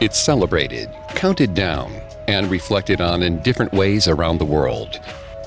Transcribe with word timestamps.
It's 0.00 0.18
celebrated, 0.18 0.88
counted 1.10 1.52
down, 1.52 1.92
and 2.26 2.50
reflected 2.50 3.02
on 3.02 3.22
in 3.22 3.42
different 3.42 3.70
ways 3.74 4.08
around 4.08 4.38
the 4.38 4.46
world. 4.46 4.98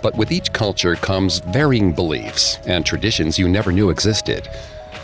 But 0.04 0.16
with 0.16 0.32
each 0.32 0.54
culture 0.54 0.94
comes 0.96 1.40
varying 1.40 1.92
beliefs 1.92 2.60
and 2.68 2.86
traditions 2.86 3.40
you 3.40 3.50
never 3.50 3.72
knew 3.72 3.90
existed. 3.90 4.48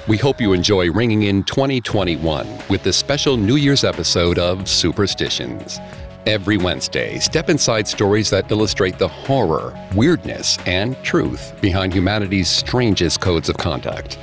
We 0.08 0.18
hope 0.18 0.40
you 0.40 0.54
enjoy 0.54 0.92
ringing 0.92 1.24
in 1.24 1.44
2021 1.46 2.48
with 2.70 2.84
this 2.84 2.98
special 2.98 3.38
New 3.38 3.56
Year's 3.56 3.84
episode 3.84 4.38
of 4.38 4.70
Superstitions. 4.70 5.80
Every 6.28 6.58
Wednesday, 6.58 7.18
step 7.18 7.50
inside 7.50 7.88
stories 7.88 8.30
that 8.30 8.52
illustrate 8.52 9.00
the 9.00 9.08
horror, 9.08 9.74
weirdness, 9.96 10.60
and 10.68 10.96
truth 11.02 11.60
behind 11.60 11.92
humanity's 11.92 12.50
strangest 12.50 13.20
codes 13.20 13.50
of 13.50 13.58
conduct. 13.58 14.20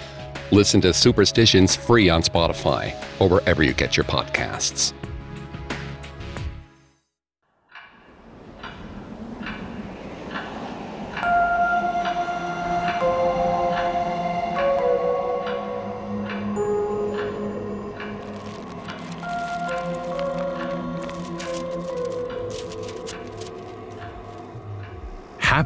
Listen 0.53 0.81
to 0.83 0.95
Superstitions 0.95 1.75
free 1.75 2.09
on 2.09 2.23
Spotify 2.23 2.95
or 3.21 3.29
wherever 3.29 3.65
you 3.65 3.73
get 3.73 3.97
your 3.97 4.05
podcasts. 4.05 4.93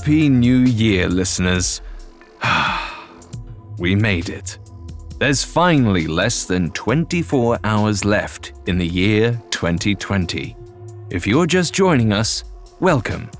Happy 0.00 0.30
New 0.30 0.60
Year, 0.60 1.10
listeners. 1.10 1.82
we 3.78 3.94
made 3.94 4.30
it. 4.30 4.58
There's 5.18 5.44
finally 5.44 6.06
less 6.06 6.46
than 6.46 6.70
24 6.70 7.58
hours 7.64 8.02
left 8.02 8.54
in 8.66 8.78
the 8.78 8.86
year 8.86 9.38
2020. 9.50 10.56
If 11.10 11.26
you're 11.26 11.46
just 11.46 11.74
joining 11.74 12.14
us, 12.14 12.44
welcome. 12.80 13.30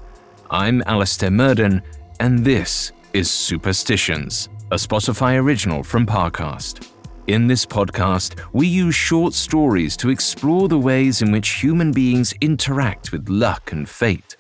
I'm 0.51 0.83
Alastair 0.85 1.31
Murden, 1.31 1.81
and 2.21 2.45
this 2.45 2.93
is 3.15 3.31
Superstitions, 3.31 4.51
a 4.71 4.77
Spotify 4.77 5.41
original 5.41 5.83
from 5.83 6.05
Parcast. 6.05 6.91
In 7.27 7.47
this 7.47 7.65
podcast, 7.65 8.39
we 8.53 8.67
use 8.67 8.95
short 8.95 9.33
stories 9.33 9.97
to 9.97 10.11
explore 10.11 10.69
the 10.69 10.79
ways 10.79 11.23
in 11.23 11.33
which 11.33 11.63
human 11.63 11.91
beings 11.91 12.35
interact 12.43 13.13
with 13.13 13.31
luck 13.31 13.73
and 13.73 13.89
fate. 13.89 14.37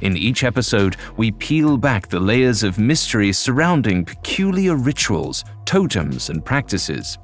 In 0.00 0.16
each 0.16 0.44
episode, 0.44 0.96
we 1.16 1.32
peel 1.32 1.76
back 1.76 2.08
the 2.08 2.20
layers 2.20 2.62
of 2.62 2.78
mystery 2.78 3.32
surrounding 3.32 4.04
peculiar 4.04 4.76
rituals, 4.76 5.44
totems, 5.64 6.30
and 6.30 6.44
practices. 6.44 7.18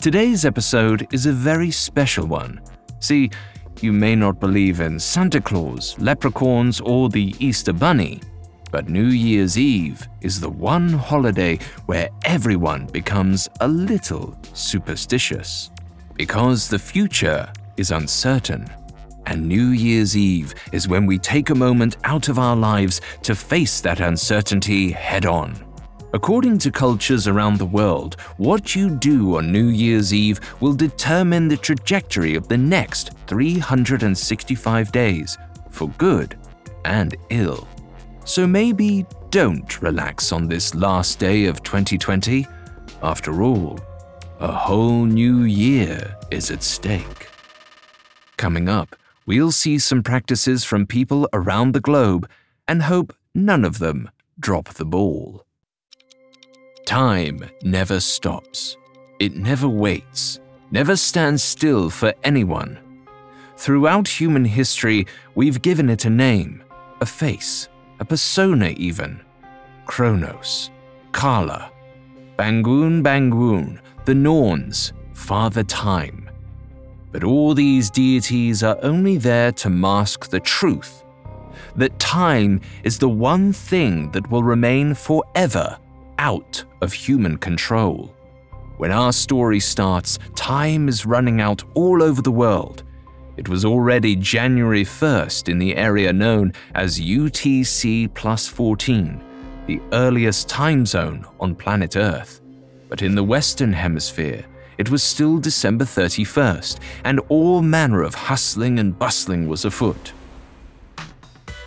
Today's 0.00 0.44
episode 0.44 1.06
is 1.12 1.26
a 1.26 1.32
very 1.32 1.70
special 1.70 2.26
one. 2.26 2.60
See, 3.00 3.30
you 3.80 3.92
may 3.92 4.14
not 4.14 4.40
believe 4.40 4.80
in 4.80 4.98
Santa 4.98 5.40
Claus, 5.40 5.98
leprechauns, 5.98 6.80
or 6.80 7.08
the 7.08 7.34
Easter 7.38 7.72
Bunny, 7.72 8.20
but 8.70 8.88
New 8.88 9.06
Year's 9.06 9.58
Eve 9.58 10.06
is 10.20 10.40
the 10.40 10.48
one 10.48 10.92
holiday 10.92 11.58
where 11.86 12.08
everyone 12.24 12.86
becomes 12.86 13.48
a 13.60 13.68
little 13.68 14.38
superstitious. 14.52 15.70
Because 16.14 16.68
the 16.68 16.78
future 16.78 17.50
is 17.76 17.90
uncertain 17.90 18.68
and 19.26 19.46
New 19.46 19.68
Year's 19.68 20.16
Eve 20.16 20.54
is 20.72 20.88
when 20.88 21.06
we 21.06 21.18
take 21.18 21.50
a 21.50 21.54
moment 21.54 21.96
out 22.04 22.28
of 22.28 22.38
our 22.38 22.56
lives 22.56 23.00
to 23.22 23.34
face 23.34 23.80
that 23.80 24.00
uncertainty 24.00 24.90
head 24.90 25.26
on. 25.26 25.54
According 26.12 26.58
to 26.58 26.72
cultures 26.72 27.28
around 27.28 27.58
the 27.58 27.66
world, 27.66 28.16
what 28.36 28.74
you 28.74 28.90
do 28.90 29.36
on 29.36 29.52
New 29.52 29.68
Year's 29.68 30.12
Eve 30.12 30.40
will 30.60 30.74
determine 30.74 31.46
the 31.46 31.56
trajectory 31.56 32.34
of 32.34 32.48
the 32.48 32.58
next 32.58 33.12
365 33.28 34.90
days, 34.90 35.38
for 35.70 35.88
good 35.98 36.36
and 36.84 37.16
ill. 37.28 37.68
So 38.24 38.46
maybe 38.46 39.06
don't 39.30 39.80
relax 39.80 40.32
on 40.32 40.48
this 40.48 40.74
last 40.74 41.20
day 41.20 41.44
of 41.44 41.62
2020. 41.62 42.46
After 43.02 43.42
all, 43.42 43.78
a 44.40 44.50
whole 44.50 45.04
new 45.04 45.42
year 45.42 46.16
is 46.32 46.50
at 46.50 46.62
stake. 46.64 47.28
Coming 48.36 48.68
up, 48.68 48.96
we'll 49.30 49.52
see 49.52 49.78
some 49.78 50.02
practices 50.02 50.64
from 50.64 50.84
people 50.84 51.28
around 51.32 51.72
the 51.72 51.86
globe 51.88 52.28
and 52.66 52.82
hope 52.82 53.14
none 53.32 53.64
of 53.64 53.78
them 53.78 54.10
drop 54.40 54.70
the 54.70 54.84
ball. 54.84 55.46
Time 56.84 57.48
never 57.62 58.00
stops. 58.00 58.76
It 59.20 59.36
never 59.36 59.68
waits, 59.68 60.40
never 60.72 60.96
stands 60.96 61.44
still 61.44 61.90
for 61.90 62.12
anyone. 62.24 62.80
Throughout 63.56 64.08
human 64.08 64.44
history, 64.44 65.06
we've 65.36 65.62
given 65.62 65.88
it 65.90 66.06
a 66.06 66.10
name, 66.10 66.64
a 67.00 67.06
face, 67.06 67.68
a 68.00 68.04
persona 68.04 68.70
even. 68.70 69.20
Kronos, 69.86 70.72
Kala, 71.12 71.70
Bangun 72.36 73.00
Bangun, 73.00 73.78
the 74.06 74.14
Norns, 74.16 74.92
Father 75.12 75.62
Time. 75.62 76.19
But 77.12 77.24
all 77.24 77.54
these 77.54 77.90
deities 77.90 78.62
are 78.62 78.78
only 78.82 79.16
there 79.16 79.52
to 79.52 79.70
mask 79.70 80.30
the 80.30 80.40
truth 80.40 81.00
that 81.76 81.98
time 81.98 82.60
is 82.84 82.98
the 82.98 83.08
one 83.08 83.52
thing 83.52 84.10
that 84.12 84.30
will 84.30 84.42
remain 84.42 84.94
forever 84.94 85.78
out 86.18 86.64
of 86.80 86.92
human 86.92 87.36
control. 87.38 88.14
When 88.76 88.90
our 88.90 89.12
story 89.12 89.60
starts, 89.60 90.18
time 90.34 90.88
is 90.88 91.06
running 91.06 91.40
out 91.40 91.62
all 91.74 92.02
over 92.02 92.22
the 92.22 92.30
world. 92.30 92.82
It 93.36 93.48
was 93.48 93.64
already 93.64 94.16
January 94.16 94.84
1st 94.84 95.48
in 95.48 95.58
the 95.58 95.76
area 95.76 96.12
known 96.12 96.52
as 96.74 97.00
UTC 97.00 98.12
plus 98.14 98.46
14, 98.46 99.22
the 99.66 99.80
earliest 99.92 100.48
time 100.48 100.84
zone 100.84 101.26
on 101.38 101.54
planet 101.54 101.96
Earth. 101.96 102.40
But 102.88 103.02
in 103.02 103.14
the 103.14 103.24
Western 103.24 103.72
Hemisphere, 103.72 104.44
it 104.80 104.90
was 104.90 105.02
still 105.02 105.36
December 105.36 105.84
31st, 105.84 106.78
and 107.04 107.20
all 107.28 107.60
manner 107.60 108.02
of 108.02 108.14
hustling 108.14 108.78
and 108.78 108.98
bustling 108.98 109.46
was 109.46 109.66
afoot. 109.66 110.14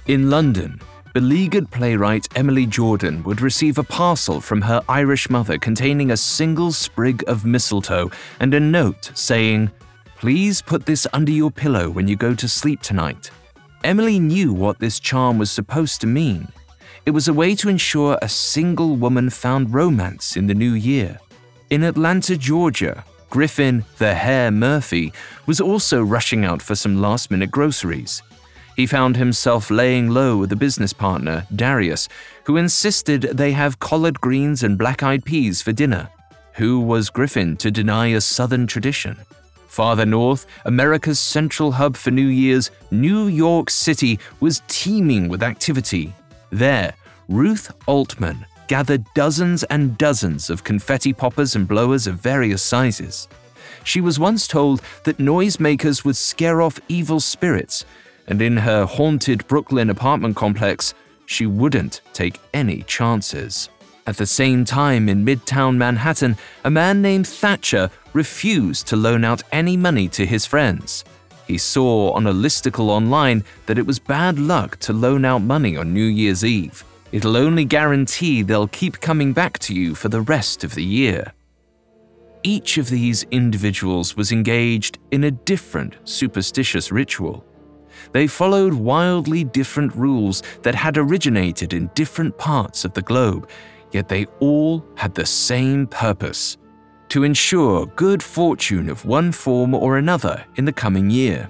In 0.08 0.32
London, 0.32 0.82
beleaguered 1.14 1.70
playwright 1.70 2.28
Emily 2.36 2.66
Jordan 2.66 3.22
would 3.22 3.40
receive 3.40 3.78
a 3.78 3.84
parcel 3.84 4.42
from 4.42 4.64
her 4.64 4.82
Irish 4.90 5.30
mother 5.30 5.60
containing 5.60 6.10
a 6.10 6.18
single 6.18 6.72
sprig 6.72 7.24
of 7.28 7.46
mistletoe 7.46 8.10
and 8.40 8.52
a 8.56 8.60
note 8.60 9.12
saying, 9.14 9.70
Please 10.18 10.64
put 10.64 10.88
this 10.88 11.06
under 11.14 11.32
your 11.32 11.52
pillow 11.52 11.92
when 11.92 12.08
you 12.08 12.16
go 12.16 12.34
to 12.34 12.48
sleep 12.48 12.82
tonight. 12.82 13.30
Emily 13.84 14.18
knew 14.18 14.52
what 14.52 14.80
this 14.80 15.00
charm 15.00 15.38
was 15.38 15.52
supposed 15.52 16.02
to 16.02 16.08
mean. 16.08 16.48
It 17.06 17.12
was 17.12 17.28
a 17.28 17.34
way 17.34 17.54
to 17.58 17.70
ensure 17.70 18.18
a 18.24 18.28
single 18.28 18.96
woman 18.96 19.30
found 19.30 19.72
romance 19.72 20.36
in 20.36 20.48
the 20.48 20.56
new 20.56 20.74
year. 20.74 21.20
In 21.74 21.82
Atlanta, 21.82 22.38
Georgia, 22.38 23.04
Griffin 23.32 23.84
the 23.98 24.14
Hare 24.14 24.52
Murphy 24.52 25.12
was 25.48 25.60
also 25.60 26.04
rushing 26.04 26.46
out 26.46 26.62
for 26.62 26.76
some 26.76 27.02
last 27.02 27.32
minute 27.32 27.50
groceries. 27.50 28.22
He 28.76 28.86
found 28.86 29.18
himself 29.18 29.72
laying 29.72 30.08
low 30.10 30.38
with 30.38 30.52
a 30.52 30.56
business 30.56 30.94
partner, 30.94 31.48
Darius, 31.56 32.10
who 32.44 32.58
insisted 32.58 33.24
they 33.24 33.54
have 33.54 33.80
collard 33.80 34.22
greens 34.22 34.62
and 34.62 34.78
black 34.78 35.02
eyed 35.02 35.26
peas 35.26 35.64
for 35.64 35.72
dinner. 35.72 36.10
Who 36.58 36.80
was 36.80 37.10
Griffin 37.10 37.58
to 37.58 37.72
deny 37.72 38.10
a 38.10 38.22
Southern 38.22 38.68
tradition? 38.68 39.18
Farther 39.66 40.06
north, 40.06 40.46
America's 40.66 41.20
central 41.20 41.72
hub 41.72 41.98
for 41.98 42.12
New 42.12 42.28
Year's, 42.28 42.70
New 42.92 43.26
York 43.26 43.72
City, 43.72 44.20
was 44.42 44.62
teeming 44.68 45.28
with 45.28 45.42
activity. 45.42 46.14
There, 46.52 46.94
Ruth 47.28 47.72
Altman, 47.88 48.46
gathered 48.68 49.06
dozens 49.14 49.64
and 49.66 49.98
dozens 49.98 50.50
of 50.50 50.64
confetti 50.64 51.14
poppers 51.14 51.56
and 51.56 51.68
blowers 51.68 52.08
of 52.08 52.16
various 52.16 52.62
sizes. 52.62 53.28
She 53.84 54.02
was 54.02 54.20
once 54.20 54.48
told 54.48 54.82
that 55.04 55.18
noisemakers 55.18 56.06
would 56.06 56.16
scare 56.16 56.62
off 56.62 56.80
evil 56.88 57.20
spirits, 57.20 57.86
and 58.28 58.42
in 58.42 58.58
her 58.58 58.86
haunted 58.86 59.46
Brooklyn 59.48 59.90
apartment 59.90 60.36
complex, 60.36 60.94
she 61.26 61.46
wouldn't 61.46 62.02
take 62.14 62.40
any 62.54 62.84
chances. 62.84 63.70
At 64.06 64.18
the 64.18 64.26
same 64.26 64.66
time, 64.66 65.08
in 65.08 65.26
Midtown 65.26 65.78
Manhattan, 65.78 66.38
a 66.64 66.70
man 66.70 67.02
named 67.02 67.28
Thatcher 67.28 67.90
refused 68.14 68.88
to 68.88 68.96
loan 68.96 69.24
out 69.24 69.44
any 69.52 69.78
money 69.78 70.10
to 70.10 70.26
his 70.26 70.46
friends. 70.46 71.06
He 71.48 71.58
saw 71.58 72.12
on 72.12 72.28
a 72.28 72.34
listicle 72.34 72.90
online 72.90 73.44
that 73.66 73.78
it 73.78 73.86
was 73.86 74.00
bad 74.00 74.40
luck 74.40 74.78
to 74.80 74.94
loan 74.94 75.26
out 75.26 75.42
money 75.42 75.78
on 75.78 75.94
New 75.94 76.06
Year's 76.06 76.44
Eve. 76.44 76.84
It'll 77.14 77.38
only 77.38 77.64
guarantee 77.64 78.42
they'll 78.42 78.68
keep 78.68 79.00
coming 79.00 79.34
back 79.34 79.60
to 79.60 79.74
you 79.76 79.94
for 79.94 80.10
the 80.10 80.22
rest 80.22 80.64
of 80.64 80.74
the 80.74 80.84
year. 80.84 81.32
Each 82.42 82.80
of 82.80 82.90
these 82.90 83.22
individuals 83.30 84.18
was 84.18 84.32
engaged 84.32 84.98
in 85.12 85.26
a 85.26 85.32
different 85.32 85.96
superstitious 86.06 86.92
ritual. 86.92 87.46
They 88.14 88.26
followed 88.26 88.74
wildly 88.74 89.44
different 89.44 89.96
rules 89.96 90.42
that 90.64 90.74
had 90.74 90.98
originated 90.98 91.74
in 91.74 91.92
different 91.94 92.36
parts 92.40 92.84
of 92.84 92.94
the 92.96 93.04
globe, 93.04 93.48
yet 93.92 94.10
they 94.10 94.26
all 94.40 94.84
had 94.96 95.14
the 95.14 95.26
same 95.28 95.86
purpose 95.86 96.58
to 97.10 97.24
ensure 97.24 97.86
good 97.96 98.24
fortune 98.24 98.90
of 98.90 99.06
one 99.06 99.32
form 99.32 99.76
or 99.76 100.00
another 100.00 100.44
in 100.56 100.66
the 100.66 100.74
coming 100.74 101.12
year. 101.12 101.48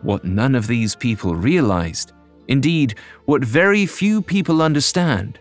What 0.00 0.24
none 0.24 0.54
of 0.54 0.66
these 0.66 0.96
people 0.96 1.36
realized, 1.36 2.14
indeed, 2.48 2.94
what 3.26 3.44
very 3.44 3.86
few 3.86 4.20
people 4.20 4.60
understand, 4.60 5.38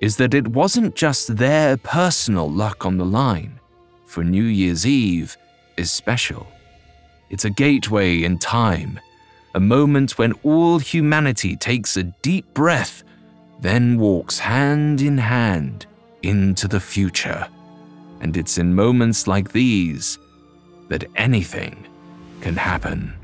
is 0.00 0.16
that 0.16 0.34
it 0.34 0.48
wasn't 0.48 0.94
just 0.94 1.36
their 1.36 1.76
personal 1.76 2.50
luck 2.50 2.86
on 2.86 2.96
the 2.96 3.04
line, 3.04 3.58
for 4.06 4.24
New 4.24 4.44
Year's 4.44 4.86
Eve 4.86 5.36
is 5.76 5.90
special. 5.90 6.46
It's 7.28 7.44
a 7.44 7.50
gateway 7.50 8.22
in 8.22 8.38
time, 8.38 9.00
a 9.54 9.60
moment 9.60 10.18
when 10.18 10.32
all 10.42 10.78
humanity 10.78 11.56
takes 11.56 11.96
a 11.96 12.04
deep 12.22 12.52
breath, 12.54 13.02
then 13.60 13.98
walks 13.98 14.38
hand 14.38 15.00
in 15.00 15.18
hand 15.18 15.86
into 16.22 16.68
the 16.68 16.80
future. 16.80 17.48
And 18.20 18.36
it's 18.36 18.58
in 18.58 18.74
moments 18.74 19.26
like 19.26 19.52
these 19.52 20.18
that 20.88 21.04
anything 21.16 21.86
can 22.40 22.54
happen. 22.54 23.14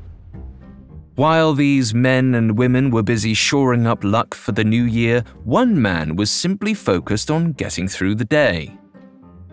While 1.15 1.53
these 1.53 1.93
men 1.93 2.33
and 2.33 2.57
women 2.57 2.89
were 2.89 3.03
busy 3.03 3.35
shoring 3.35 3.85
up 3.85 4.03
luck 4.03 4.33
for 4.33 4.51
the 4.51 4.63
new 4.63 4.83
year, 4.83 5.23
one 5.43 5.79
man 5.79 6.15
was 6.15 6.31
simply 6.31 6.73
focused 6.73 7.29
on 7.29 7.51
getting 7.51 7.87
through 7.87 8.15
the 8.15 8.25
day. 8.25 8.75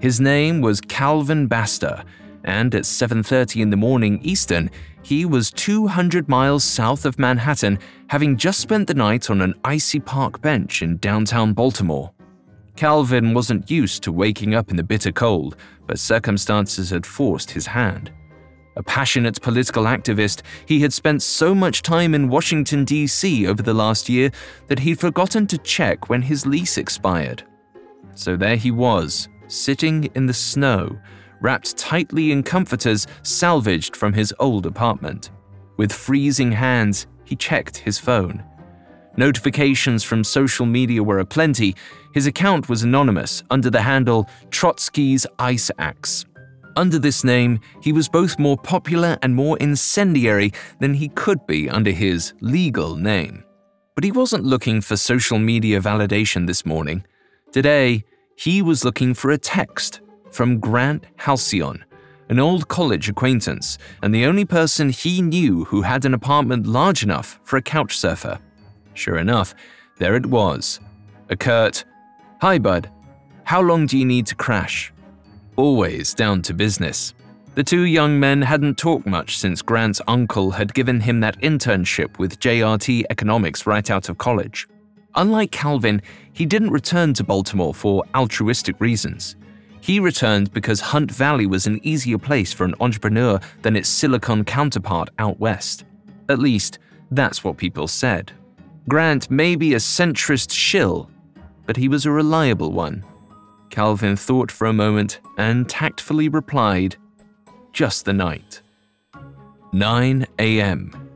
His 0.01 0.23
name 0.23 0.62
was 0.62 0.81
Calvin 0.81 1.49
Baxter, 1.49 2.03
and 2.45 2.75
at 2.75 2.87
7:30 2.87 3.61
in 3.61 3.69
the 3.69 3.77
morning 3.77 4.21
Eastern, 4.23 4.71
he 5.03 5.27
was 5.27 5.51
200 5.51 6.31
miles 6.31 6.65
south 6.65 7.05
of 7.05 7.19
Manhattan, 7.19 7.79
having 8.06 8.39
just 8.39 8.61
spent 8.61 8.87
the 8.87 8.95
night 8.95 9.29
on 9.29 9.43
an 9.43 9.53
icy 9.63 10.01
park 10.01 10.41
bench 10.41 10.81
in 10.81 10.97
downtown 10.97 11.53
Baltimore. 11.53 12.11
Calvin 12.75 13.35
wasn't 13.35 13.71
used 13.71 14.03
to 14.05 14.13
waking 14.13 14.55
up 14.55 14.71
in 14.71 14.77
the 14.77 14.83
bitter 14.83 15.13
cold, 15.13 15.56
but 15.87 15.99
circumstances 15.99 16.89
had 16.89 17.05
forced 17.05 17.51
his 17.51 17.67
hand. 17.67 18.11
A 18.76 18.82
passionate 18.82 19.40
political 19.43 19.84
activist, 19.84 20.43
he 20.67 20.81
had 20.81 20.93
spent 20.93 21.22
so 21.22 21.55
much 21.55 21.82
time 21.82 22.14
in 22.14 22.28
Washington, 22.28 22.84
D.C. 22.84 23.46
over 23.46 23.62
the 23.62 23.75
last 23.75 24.08
year 24.08 24.31
that 24.69 24.78
he'd 24.78 25.00
forgotten 25.00 25.46
to 25.49 25.58
check 25.58 26.08
when 26.08 26.22
his 26.22 26.46
lease 26.46 26.78
expired. 26.78 27.43
So 28.14 28.37
there 28.37 28.56
he 28.56 28.70
was, 28.70 29.28
sitting 29.49 30.05
in 30.14 30.26
the 30.26 30.34
snow, 30.34 30.99
wrapped 31.40 31.76
tightly 31.76 32.32
in 32.32 32.43
comforters 32.43 33.06
salvaged 33.22 33.96
from 33.96 34.12
his 34.12 34.32
old 34.38 34.67
apartment. 34.67 35.31
With 35.76 35.93
freezing 35.93 36.52
hands, 36.52 37.06
he 37.25 37.34
checked 37.34 37.78
his 37.78 37.99
phone. 37.99 38.44
Notifications 39.17 40.05
from 40.05 40.22
social 40.22 40.67
media 40.67 41.02
were 41.02 41.19
aplenty. 41.19 41.75
His 42.14 42.26
account 42.26 42.69
was 42.69 42.82
anonymous 42.82 43.43
under 43.50 43.70
the 43.70 43.82
handle 43.82 44.28
Trotsky's 44.50 45.26
Ice 45.38 45.70
Axe. 45.78 46.25
Under 46.76 46.99
this 46.99 47.25
name, 47.25 47.61
he 47.82 47.93
was 47.93 48.08
both 48.08 48.38
more 48.38 48.56
popular 48.56 49.19
and 49.22 49.34
more 49.34 49.58
incendiary 49.58 50.52
than 50.78 50.94
he 50.94 51.08
could 51.08 51.46
be 51.46 51.69
under 51.69 51.90
his 51.90 52.32
legal 52.40 52.96
name. 52.96 53.44
But 53.94 54.05
he 54.05 54.12
wasn't 54.12 54.44
looking 54.44 54.81
for 54.81 54.96
social 54.96 55.38
media 55.38 55.81
validation 55.81 56.46
this 56.46 56.64
morning. 56.64 57.05
Today, 57.52 58.05
he 58.37 58.62
was 58.62 58.84
looking 58.84 59.14
for 59.14 59.31
a 59.31 59.38
text 59.38 60.00
from 60.31 60.61
Grant 60.61 61.05
Halcyon, 61.17 61.84
an 62.28 62.38
old 62.38 62.69
college 62.69 63.08
acquaintance 63.08 63.76
and 64.02 64.14
the 64.14 64.25
only 64.25 64.44
person 64.44 64.90
he 64.90 65.20
knew 65.20 65.64
who 65.64 65.82
had 65.82 66.05
an 66.05 66.14
apartment 66.14 66.67
large 66.67 67.02
enough 67.02 67.40
for 67.43 67.56
a 67.56 67.62
couch 67.62 67.99
surfer. 67.99 68.38
Sure 68.94 69.19
enough, 69.19 69.55
there 69.99 70.14
it 70.14 70.26
was. 70.26 70.81
A 71.28 71.37
curt, 71.37 71.84
Hi, 72.40 72.58
bud. 72.58 72.90
How 73.44 73.61
long 73.61 73.84
do 73.84 73.99
you 73.99 74.06
need 74.06 74.25
to 74.28 74.34
crash? 74.34 74.93
Always 75.61 76.15
down 76.15 76.41
to 76.41 76.55
business. 76.55 77.12
The 77.55 77.62
two 77.62 77.83
young 77.83 78.19
men 78.19 78.41
hadn't 78.41 78.79
talked 78.79 79.07
much 79.07 79.37
since 79.37 79.61
Grant's 79.61 80.01
uncle 80.09 80.53
had 80.53 80.73
given 80.73 81.01
him 81.01 81.21
that 81.21 81.39
internship 81.43 82.19
with 82.19 82.41
JRT 82.41 83.05
Economics 83.11 83.67
right 83.67 83.91
out 83.91 84.09
of 84.09 84.17
college. 84.17 84.67
Unlike 85.17 85.51
Calvin, 85.51 86.01
he 86.33 86.47
didn't 86.47 86.71
return 86.71 87.12
to 87.12 87.25
Baltimore 87.25 87.75
for 87.75 88.05
altruistic 88.15 88.81
reasons. 88.81 89.37
He 89.83 90.01
returned 90.01 90.51
because 90.55 90.81
Hunt 90.81 91.11
Valley 91.11 91.47
was 91.47 91.67
an 91.67 91.79
easier 91.83 92.17
place 92.19 92.55
for 92.55 92.65
an 92.65 92.75
entrepreneur 92.81 93.39
than 93.61 93.77
its 93.77 93.89
Silicon 93.91 94.45
counterpart 94.45 95.11
out 95.19 95.39
west. 95.41 95.85
At 96.31 96.39
least, 96.39 96.79
that's 97.11 97.45
what 97.45 97.59
people 97.59 97.87
said. 97.87 98.33
Grant 98.89 99.31
may 99.31 99.56
be 99.56 99.75
a 99.75 99.79
centrist 99.79 100.53
shill, 100.53 101.11
but 101.67 101.77
he 101.77 101.89
was 101.89 102.06
a 102.06 102.11
reliable 102.11 102.73
one. 102.73 103.05
Calvin 103.70 104.17
thought 104.17 104.50
for 104.50 104.67
a 104.67 104.72
moment 104.72 105.20
and 105.38 105.69
tactfully 105.69 106.28
replied, 106.28 106.96
Just 107.72 108.05
the 108.05 108.12
night. 108.12 108.62
9 109.72 110.26
a.m. 110.38 111.11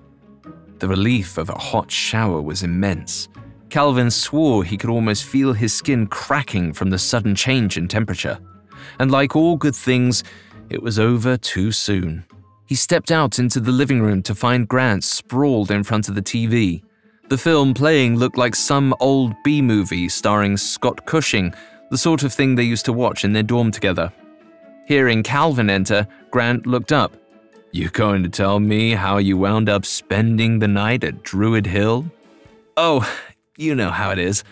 The 0.79 0.89
relief 0.89 1.39
of 1.39 1.51
a 1.51 1.59
hot 1.59 1.91
shower 1.91 2.41
was 2.41 2.63
immense. 2.63 3.29
Calvin 3.71 4.11
swore 4.11 4.63
he 4.63 4.77
could 4.77 4.91
almost 4.91 5.25
feel 5.25 5.53
his 5.53 5.75
skin 5.75 6.07
cracking 6.07 6.73
from 6.73 6.91
the 6.91 6.99
sudden 6.99 7.35
change 7.35 7.77
in 7.77 7.89
temperature. 7.89 8.39
And 9.01 9.11
like 9.11 9.35
all 9.35 9.57
good 9.57 9.75
things, 9.75 10.23
it 10.71 10.81
was 10.81 10.99
over 10.99 11.37
too 11.37 11.73
soon. 11.73 12.25
He 12.67 12.77
stepped 12.77 13.11
out 13.11 13.39
into 13.39 13.59
the 13.59 13.73
living 13.73 14.01
room 14.01 14.23
to 14.23 14.35
find 14.35 14.69
Grant 14.69 15.03
sprawled 15.03 15.71
in 15.71 15.83
front 15.83 16.09
of 16.09 16.15
the 16.15 16.23
TV. 16.23 16.83
The 17.29 17.39
film 17.39 17.75
playing 17.75 18.17
looked 18.17 18.39
like 18.39 18.55
some 18.55 18.95
old 19.01 19.35
B 19.43 19.61
movie 19.61 20.09
starring 20.09 20.57
Scott 20.57 21.05
Cushing 21.05 21.53
the 21.91 21.99
sort 21.99 22.23
of 22.23 22.33
thing 22.33 22.55
they 22.55 22.63
used 22.63 22.85
to 22.87 22.93
watch 22.93 23.25
in 23.25 23.33
their 23.33 23.43
dorm 23.43 23.71
together. 23.71 24.13
Hearing 24.87 25.23
Calvin 25.23 25.71
enter, 25.71 26.07
Grant 26.31 26.67
looked 26.67 26.93
up. 26.93 27.17
You 27.73 27.89
going 27.89 28.23
to 28.23 28.29
tell 28.29 28.61
me 28.61 28.91
how 28.93 29.19
you 29.19 29.37
wound 29.37 29.69
up 29.69 29.85
spending 29.85 30.59
the 30.59 30.69
night 30.69 31.03
at 31.03 31.23
Druid 31.23 31.67
Hill? 31.67 32.07
Oh, 32.77 33.09
you 33.57 33.75
know 33.75 33.91
how 33.91 34.11
it 34.11 34.19
is. 34.19 34.45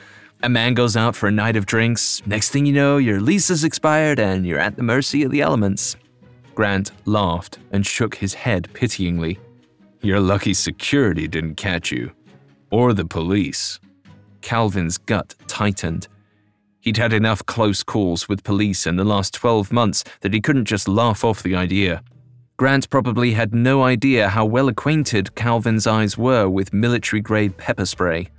A 0.43 0.49
man 0.49 0.75
goes 0.75 0.97
out 0.97 1.15
for 1.15 1.29
a 1.29 1.33
night 1.33 1.55
of 1.55 1.67
drinks, 1.67 2.21
next 2.27 2.51
thing 2.51 2.67
you 2.67 2.73
know, 2.73 2.97
your 2.97 3.21
lease 3.21 3.49
is 3.49 3.63
expired 3.63 4.19
and 4.19 4.45
you're 4.45 4.59
at 4.59 4.75
the 4.75 4.83
mercy 4.83 5.23
of 5.23 5.31
the 5.31 5.41
elements. 5.41 5.97
Grant 6.55 6.91
laughed 7.05 7.59
and 7.71 7.87
shook 7.87 8.17
his 8.17 8.35
head 8.35 8.69
pityingly. 8.73 9.39
You're 10.01 10.21
lucky 10.21 10.53
security 10.53 11.29
didn't 11.29 11.55
catch 11.55 11.93
you. 11.93 12.11
Or 12.71 12.93
the 12.93 13.05
police. 13.05 13.79
Calvin's 14.41 14.99
gut 14.99 15.37
tightened. 15.47 16.09
He'd 16.83 16.97
had 16.97 17.13
enough 17.13 17.47
close 17.47 17.85
calls 17.85 18.29
with 18.29 18.43
police 18.43 18.89
in 18.89 18.97
the 18.97 19.05
last 19.05 19.35
12 19.35 19.73
months 19.73 20.03
that 20.21 20.35
he 20.35 20.41
couldn't 20.41 20.65
just 20.65 20.89
laugh 20.89 21.23
off 21.23 21.41
the 21.41 21.55
idea. 21.55 22.03
Grant 22.57 22.91
probably 22.91 23.35
had 23.35 23.55
no 23.55 23.85
idea 23.85 24.29
how 24.29 24.45
well 24.45 24.67
acquainted 24.67 25.37
Calvin's 25.37 25.87
eyes 25.87 26.19
were 26.19 26.49
with 26.49 26.73
military 26.73 27.21
grade 27.23 27.57
pepper 27.57 27.87
spray. 27.87 28.31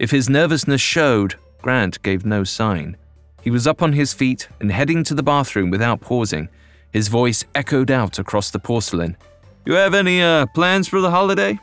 If 0.00 0.10
his 0.10 0.28
nervousness 0.28 0.80
showed, 0.80 1.36
Grant 1.62 2.02
gave 2.02 2.26
no 2.26 2.42
sign. 2.42 2.96
He 3.40 3.52
was 3.52 3.68
up 3.68 3.82
on 3.82 3.92
his 3.92 4.12
feet 4.12 4.48
and 4.58 4.72
heading 4.72 5.04
to 5.04 5.14
the 5.14 5.22
bathroom 5.22 5.70
without 5.70 6.00
pausing. 6.00 6.48
His 6.90 7.06
voice 7.06 7.44
echoed 7.54 7.92
out 7.92 8.18
across 8.18 8.50
the 8.50 8.58
porcelain. 8.58 9.16
You 9.64 9.74
have 9.74 9.94
any 9.94 10.20
uh, 10.20 10.46
plans 10.46 10.88
for 10.88 11.00
the 11.00 11.10
holiday? 11.12 11.56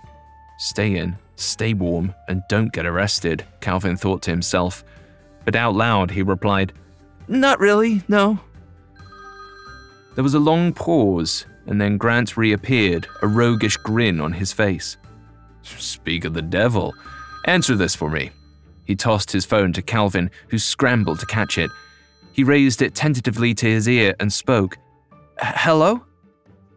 Stay 0.58 0.96
in, 0.96 1.18
stay 1.36 1.74
warm, 1.74 2.16
and 2.30 2.44
don't 2.48 2.72
get 2.72 2.86
arrested, 2.86 3.44
Calvin 3.60 3.98
thought 3.98 4.22
to 4.22 4.32
himself 4.32 4.86
but 5.46 5.56
out 5.56 5.76
loud 5.76 6.12
he 6.12 6.22
replied, 6.22 6.74
Not 7.28 7.60
really, 7.60 8.04
no. 8.08 8.40
There 10.16 10.24
was 10.24 10.34
a 10.34 10.40
long 10.40 10.74
pause, 10.74 11.46
and 11.66 11.80
then 11.80 11.98
Grant 11.98 12.36
reappeared, 12.36 13.08
a 13.22 13.28
roguish 13.28 13.78
grin 13.78 14.20
on 14.20 14.34
his 14.34 14.52
face. 14.52 14.98
Speak 15.62 16.26
of 16.26 16.34
the 16.34 16.42
devil. 16.42 16.94
Answer 17.46 17.76
this 17.76 17.96
for 17.96 18.10
me. 18.10 18.32
He 18.86 18.96
tossed 18.96 19.32
his 19.32 19.46
phone 19.46 19.72
to 19.74 19.82
Calvin, 19.82 20.32
who 20.50 20.58
scrambled 20.58 21.20
to 21.20 21.26
catch 21.26 21.58
it. 21.58 21.70
He 22.34 22.44
raised 22.44 22.82
it 22.82 22.96
tentatively 22.96 23.54
to 23.54 23.66
his 23.66 23.88
ear 23.88 24.16
and 24.20 24.34
spoke. 24.34 24.78
Hello? 25.40 26.04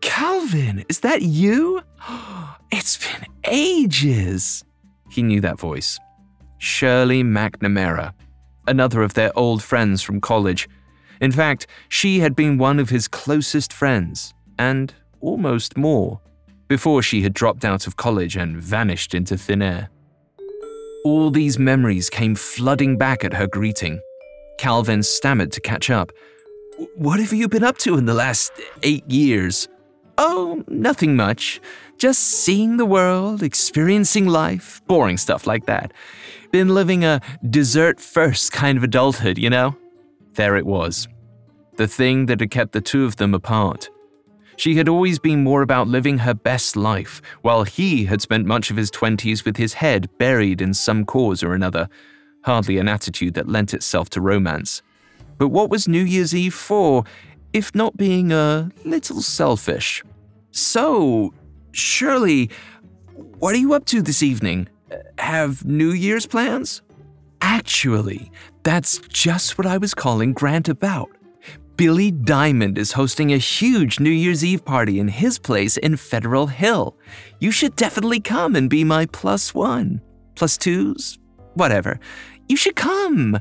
Calvin, 0.01 0.85
is 0.89 1.01
that 1.01 1.23
you? 1.23 1.83
It's 2.75 2.97
been 2.97 3.27
ages. 3.47 4.65
He 5.11 5.23
knew 5.23 5.43
that 5.43 5.61
voice. 5.61 5.99
Shirley 6.57 7.23
McNamara, 7.23 8.15
another 8.67 9.03
of 9.03 9.15
their 9.15 9.37
old 9.39 9.63
friends 9.63 10.03
from 10.03 10.21
college. 10.21 10.69
In 11.21 11.33
fact, 11.33 11.67
she 11.89 12.21
had 12.21 12.35
been 12.35 12.59
one 12.59 12.79
of 12.79 12.91
his 12.91 13.09
closest 13.09 13.73
friends, 13.73 14.35
and 14.59 14.93
almost 15.21 15.77
more, 15.77 16.21
before 16.69 17.03
she 17.03 17.23
had 17.23 17.35
dropped 17.35 17.65
out 17.65 17.87
of 17.87 17.97
college 17.97 18.37
and 18.37 18.57
vanished 18.57 19.15
into 19.15 19.37
thin 19.37 19.63
air. 19.63 19.91
All 21.05 21.31
these 21.31 21.59
memories 21.59 22.09
came 22.09 22.35
flooding 22.35 22.97
back 22.97 23.25
at 23.25 23.35
her 23.35 23.47
greeting. 23.47 24.01
Calvin 24.59 25.03
stammered 25.03 25.53
to 25.53 25.61
catch 25.61 25.91
up. 25.91 26.13
What 26.95 27.21
have 27.21 27.33
you 27.33 27.49
been 27.49 27.65
up 27.65 27.79
to 27.79 27.97
in 27.99 28.07
the 28.07 28.15
last 28.15 28.53
eight 28.83 29.09
years? 29.11 29.69
Oh, 30.19 30.63
nothing 30.69 31.17
much. 31.17 31.61
Just 32.03 32.43
seeing 32.43 32.79
the 32.79 32.85
world, 32.85 33.45
experiencing 33.45 34.27
life, 34.27 34.83
boring 34.89 35.17
stuff 35.17 35.47
like 35.47 35.67
that 35.67 35.93
been 36.51 36.75
living 36.75 37.05
a 37.05 37.21
dessert 37.49 38.01
first 38.01 38.51
kind 38.51 38.77
of 38.77 38.83
adulthood, 38.83 39.39
you 39.39 39.49
know? 39.49 39.77
There 40.35 40.57
it 40.57 40.67
was. 40.67 41.07
The 41.77 41.87
thing 41.87 42.27
that 42.27 42.41
had 42.41 42.51
kept 42.51 42.73
the 42.73 42.81
two 42.81 43.05
of 43.05 43.19
them 43.19 43.35
apart. 43.35 43.89
She 44.57 44.75
had 44.75 44.89
always 44.89 45.21
been 45.21 45.45
more 45.45 45.63
about 45.63 45.87
living 45.87 46.19
her 46.19 46.35
best 46.35 46.75
life, 46.75 47.23
while 47.43 47.63
he 47.63 48.07
had 48.07 48.21
spent 48.21 48.47
much 48.47 48.73
of 48.73 48.77
his 48.77 48.91
20s 48.91 49.45
with 49.45 49.57
his 49.57 49.75
head 49.75 50.09
buried 50.19 50.61
in 50.61 50.75
some 50.75 51.05
cause 51.05 51.45
or 51.45 51.55
another, 51.55 51.89
hardly 52.43 52.79
an 52.79 52.89
attitude 52.89 53.35
that 53.35 53.49
lent 53.49 53.73
itself 53.73 54.11
to 54.11 54.21
romance. 54.21 54.83
But 55.39 55.51
what 55.51 55.71
was 55.71 55.87
New 55.87 56.03
Year's 56.03 56.35
Eve 56.35 56.53
for, 56.53 57.05
if 57.53 57.73
not 57.77 57.97
being 57.97 58.33
a 58.33 58.73
little 58.85 59.23
selfish? 59.23 60.03
So, 60.51 61.33
Shirley, 61.73 62.51
what 63.39 63.55
are 63.55 63.59
you 63.59 63.75
up 63.75 63.85
to 63.87 64.03
this 64.03 64.23
evening? 64.23 64.69
Have 65.19 65.65
New 65.65 65.91
Year's 65.91 66.27
plans? 66.27 66.83
Actually, 67.41 68.31
that's 68.63 68.99
just 69.09 69.59
what 69.59 69.67
I 69.67 69.79
was 69.79 69.95
calling 69.95 70.33
Grant 70.33 70.69
about. 70.69 71.11
Billy 71.77 72.11
Diamond 72.11 72.79
is 72.79 72.93
hosting 72.93 73.33
a 73.33 73.39
huge 73.39 73.99
New 73.99 74.11
Year's 74.11 74.45
Eve 74.45 74.65
party 74.65 75.01
in 75.01 75.09
his 75.09 75.39
place 75.39 75.79
in 75.79 75.97
Federal 75.97 76.47
Hill. 76.47 76.97
You 77.41 77.51
should 77.51 77.75
definitely 77.75 78.21
come 78.21 78.55
and 78.55 78.69
be 78.69 78.85
my 78.85 79.07
plus 79.07 79.55
one. 79.55 80.01
Plus 80.37 80.57
twos? 80.59 81.19
Whatever. 81.55 81.99
You 82.49 82.57
should 82.57 82.77
come. 82.77 83.41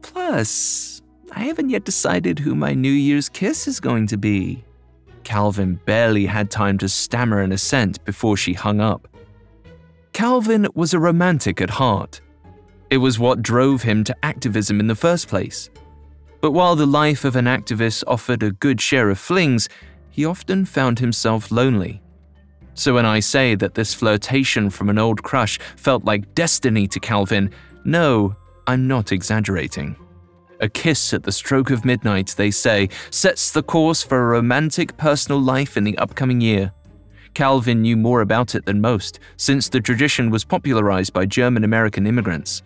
Plus, 0.00 1.02
I 1.30 1.44
haven't 1.44 1.70
yet 1.70 1.84
decided 1.84 2.38
who 2.38 2.54
my 2.54 2.72
New 2.74 2.90
Year's 2.90 3.28
kiss 3.28 3.68
is 3.68 3.78
going 3.78 4.06
to 4.08 4.16
be. 4.16 4.64
Calvin 5.24 5.80
barely 5.84 6.26
had 6.26 6.50
time 6.50 6.78
to 6.78 6.88
stammer 6.88 7.40
an 7.40 7.52
assent 7.52 8.04
before 8.04 8.36
she 8.36 8.52
hung 8.52 8.80
up. 8.80 9.08
Calvin 10.12 10.68
was 10.74 10.92
a 10.92 10.98
romantic 10.98 11.60
at 11.60 11.70
heart. 11.70 12.20
It 12.90 12.98
was 12.98 13.18
what 13.18 13.42
drove 13.42 13.82
him 13.82 14.04
to 14.04 14.16
activism 14.22 14.78
in 14.78 14.86
the 14.86 14.94
first 14.94 15.28
place. 15.28 15.70
But 16.42 16.52
while 16.52 16.76
the 16.76 16.86
life 16.86 17.24
of 17.24 17.36
an 17.36 17.46
activist 17.46 18.04
offered 18.06 18.42
a 18.42 18.50
good 18.50 18.80
share 18.80 19.08
of 19.08 19.18
flings, 19.18 19.68
he 20.10 20.24
often 20.24 20.64
found 20.64 20.98
himself 20.98 21.50
lonely. 21.50 22.02
So 22.74 22.94
when 22.94 23.06
I 23.06 23.20
say 23.20 23.54
that 23.54 23.74
this 23.74 23.94
flirtation 23.94 24.70
from 24.70 24.90
an 24.90 24.98
old 24.98 25.22
crush 25.22 25.58
felt 25.76 26.04
like 26.04 26.34
destiny 26.34 26.86
to 26.88 27.00
Calvin, 27.00 27.50
no, 27.84 28.34
I'm 28.66 28.86
not 28.86 29.12
exaggerating. 29.12 29.96
A 30.62 30.68
kiss 30.68 31.12
at 31.12 31.24
the 31.24 31.32
stroke 31.32 31.70
of 31.72 31.84
midnight, 31.84 32.36
they 32.36 32.52
say, 32.52 32.88
sets 33.10 33.50
the 33.50 33.64
course 33.64 34.04
for 34.04 34.20
a 34.20 34.30
romantic 34.30 34.96
personal 34.96 35.40
life 35.40 35.76
in 35.76 35.82
the 35.82 35.98
upcoming 35.98 36.40
year. 36.40 36.72
Calvin 37.34 37.82
knew 37.82 37.96
more 37.96 38.20
about 38.20 38.54
it 38.54 38.64
than 38.64 38.80
most, 38.80 39.18
since 39.36 39.68
the 39.68 39.80
tradition 39.80 40.30
was 40.30 40.44
popularized 40.44 41.12
by 41.12 41.26
German 41.26 41.64
American 41.64 42.06
immigrants. 42.06 42.62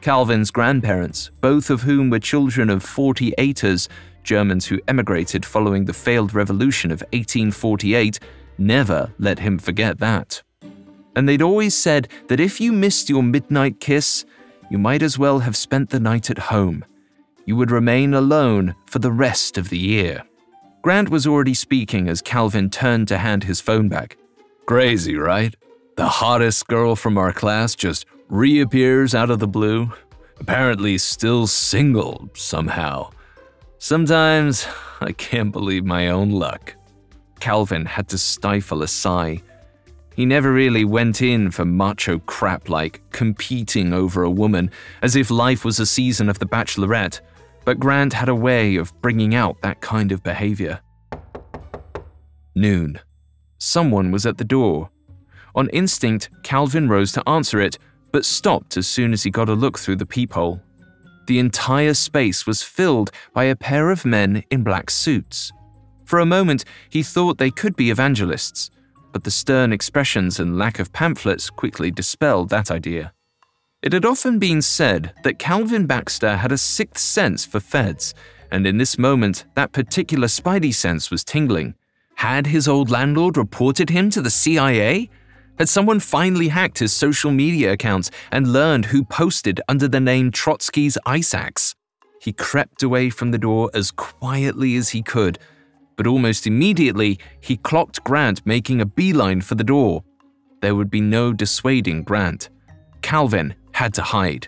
Calvin's 0.00 0.52
grandparents, 0.52 1.32
both 1.40 1.70
of 1.70 1.82
whom 1.82 2.08
were 2.08 2.20
children 2.20 2.70
of 2.70 2.84
48ers, 2.84 3.88
Germans 4.22 4.66
who 4.66 4.80
emigrated 4.86 5.44
following 5.44 5.86
the 5.86 5.92
failed 5.92 6.32
revolution 6.32 6.92
of 6.92 7.00
1848, 7.12 8.20
never 8.58 9.12
let 9.18 9.40
him 9.40 9.58
forget 9.58 9.98
that. 9.98 10.40
And 11.16 11.28
they'd 11.28 11.42
always 11.42 11.74
said 11.74 12.06
that 12.28 12.38
if 12.38 12.60
you 12.60 12.72
missed 12.72 13.08
your 13.08 13.24
midnight 13.24 13.80
kiss, 13.80 14.24
you 14.70 14.78
might 14.78 15.02
as 15.02 15.18
well 15.18 15.40
have 15.40 15.56
spent 15.56 15.90
the 15.90 15.98
night 15.98 16.30
at 16.30 16.38
home 16.38 16.84
you 17.50 17.56
would 17.56 17.72
remain 17.72 18.14
alone 18.14 18.72
for 18.86 19.00
the 19.00 19.10
rest 19.10 19.58
of 19.58 19.70
the 19.70 19.76
year. 19.76 20.22
Grant 20.82 21.08
was 21.08 21.26
already 21.26 21.52
speaking 21.52 22.08
as 22.08 22.22
Calvin 22.22 22.70
turned 22.70 23.08
to 23.08 23.18
hand 23.18 23.42
his 23.42 23.60
phone 23.60 23.88
back. 23.88 24.16
Crazy, 24.66 25.16
right? 25.16 25.52
The 25.96 26.06
hottest 26.06 26.68
girl 26.68 26.94
from 26.94 27.18
our 27.18 27.32
class 27.32 27.74
just 27.74 28.06
reappears 28.28 29.16
out 29.16 29.30
of 29.30 29.40
the 29.40 29.48
blue, 29.48 29.90
apparently 30.38 30.96
still 30.96 31.48
single 31.48 32.30
somehow. 32.34 33.10
Sometimes 33.78 34.68
I 35.00 35.10
can't 35.10 35.50
believe 35.50 35.84
my 35.84 36.06
own 36.06 36.30
luck. 36.30 36.76
Calvin 37.40 37.84
had 37.84 38.06
to 38.10 38.18
stifle 38.18 38.84
a 38.84 38.86
sigh. 38.86 39.42
He 40.14 40.24
never 40.24 40.52
really 40.52 40.84
went 40.84 41.20
in 41.20 41.50
for 41.50 41.64
macho 41.64 42.20
crap 42.20 42.68
like 42.68 43.02
competing 43.10 43.92
over 43.92 44.22
a 44.22 44.30
woman, 44.30 44.70
as 45.02 45.16
if 45.16 45.32
life 45.32 45.64
was 45.64 45.80
a 45.80 45.86
season 45.86 46.28
of 46.28 46.38
The 46.38 46.46
Bachelorette 46.46 47.18
but 47.64 47.78
Grant 47.78 48.12
had 48.12 48.28
a 48.28 48.34
way 48.34 48.76
of 48.76 48.92
bringing 49.00 49.34
out 49.34 49.60
that 49.62 49.80
kind 49.80 50.12
of 50.12 50.22
behavior. 50.22 50.80
Noon. 52.54 53.00
Someone 53.58 54.10
was 54.10 54.26
at 54.26 54.38
the 54.38 54.44
door. 54.44 54.90
On 55.54 55.68
instinct, 55.70 56.30
Calvin 56.42 56.88
rose 56.88 57.12
to 57.12 57.28
answer 57.28 57.60
it, 57.60 57.78
but 58.12 58.24
stopped 58.24 58.76
as 58.76 58.86
soon 58.86 59.12
as 59.12 59.22
he 59.22 59.30
got 59.30 59.48
a 59.48 59.54
look 59.54 59.78
through 59.78 59.96
the 59.96 60.06
peephole. 60.06 60.60
The 61.26 61.38
entire 61.38 61.94
space 61.94 62.46
was 62.46 62.62
filled 62.62 63.10
by 63.34 63.44
a 63.44 63.56
pair 63.56 63.90
of 63.90 64.04
men 64.04 64.42
in 64.50 64.64
black 64.64 64.90
suits. 64.90 65.52
For 66.04 66.18
a 66.18 66.26
moment, 66.26 66.64
he 66.88 67.02
thought 67.02 67.38
they 67.38 67.52
could 67.52 67.76
be 67.76 67.90
evangelists, 67.90 68.70
but 69.12 69.22
the 69.24 69.30
stern 69.30 69.72
expressions 69.72 70.40
and 70.40 70.58
lack 70.58 70.78
of 70.78 70.92
pamphlets 70.92 71.50
quickly 71.50 71.90
dispelled 71.90 72.48
that 72.48 72.70
idea. 72.70 73.12
It 73.82 73.94
had 73.94 74.04
often 74.04 74.38
been 74.38 74.60
said 74.60 75.14
that 75.22 75.38
Calvin 75.38 75.86
Baxter 75.86 76.36
had 76.36 76.52
a 76.52 76.58
sixth 76.58 77.02
sense 77.02 77.46
for 77.46 77.60
feds, 77.60 78.12
and 78.50 78.66
in 78.66 78.76
this 78.76 78.98
moment, 78.98 79.46
that 79.54 79.72
particular 79.72 80.28
spidey 80.28 80.74
sense 80.74 81.10
was 81.10 81.24
tingling. 81.24 81.74
Had 82.16 82.48
his 82.48 82.68
old 82.68 82.90
landlord 82.90 83.38
reported 83.38 83.88
him 83.88 84.10
to 84.10 84.20
the 84.20 84.28
CIA? 84.28 85.08
Had 85.58 85.70
someone 85.70 85.98
finally 85.98 86.48
hacked 86.48 86.78
his 86.78 86.92
social 86.92 87.30
media 87.30 87.72
accounts 87.72 88.10
and 88.30 88.52
learned 88.52 88.86
who 88.86 89.02
posted 89.02 89.62
under 89.66 89.88
the 89.88 90.00
name 90.00 90.30
Trotsky's 90.30 90.98
Ice 91.06 91.32
Axe? 91.32 91.74
He 92.20 92.34
crept 92.34 92.82
away 92.82 93.08
from 93.08 93.30
the 93.30 93.38
door 93.38 93.70
as 93.72 93.90
quietly 93.90 94.76
as 94.76 94.90
he 94.90 95.00
could, 95.00 95.38
but 95.96 96.06
almost 96.06 96.46
immediately 96.46 97.18
he 97.40 97.56
clocked 97.56 98.04
Grant 98.04 98.44
making 98.44 98.82
a 98.82 98.86
beeline 98.86 99.40
for 99.40 99.54
the 99.54 99.64
door. 99.64 100.04
There 100.60 100.74
would 100.74 100.90
be 100.90 101.00
no 101.00 101.32
dissuading 101.32 102.02
Grant. 102.02 102.50
Calvin 103.00 103.54
had 103.80 103.94
to 103.94 104.02
hide. 104.02 104.46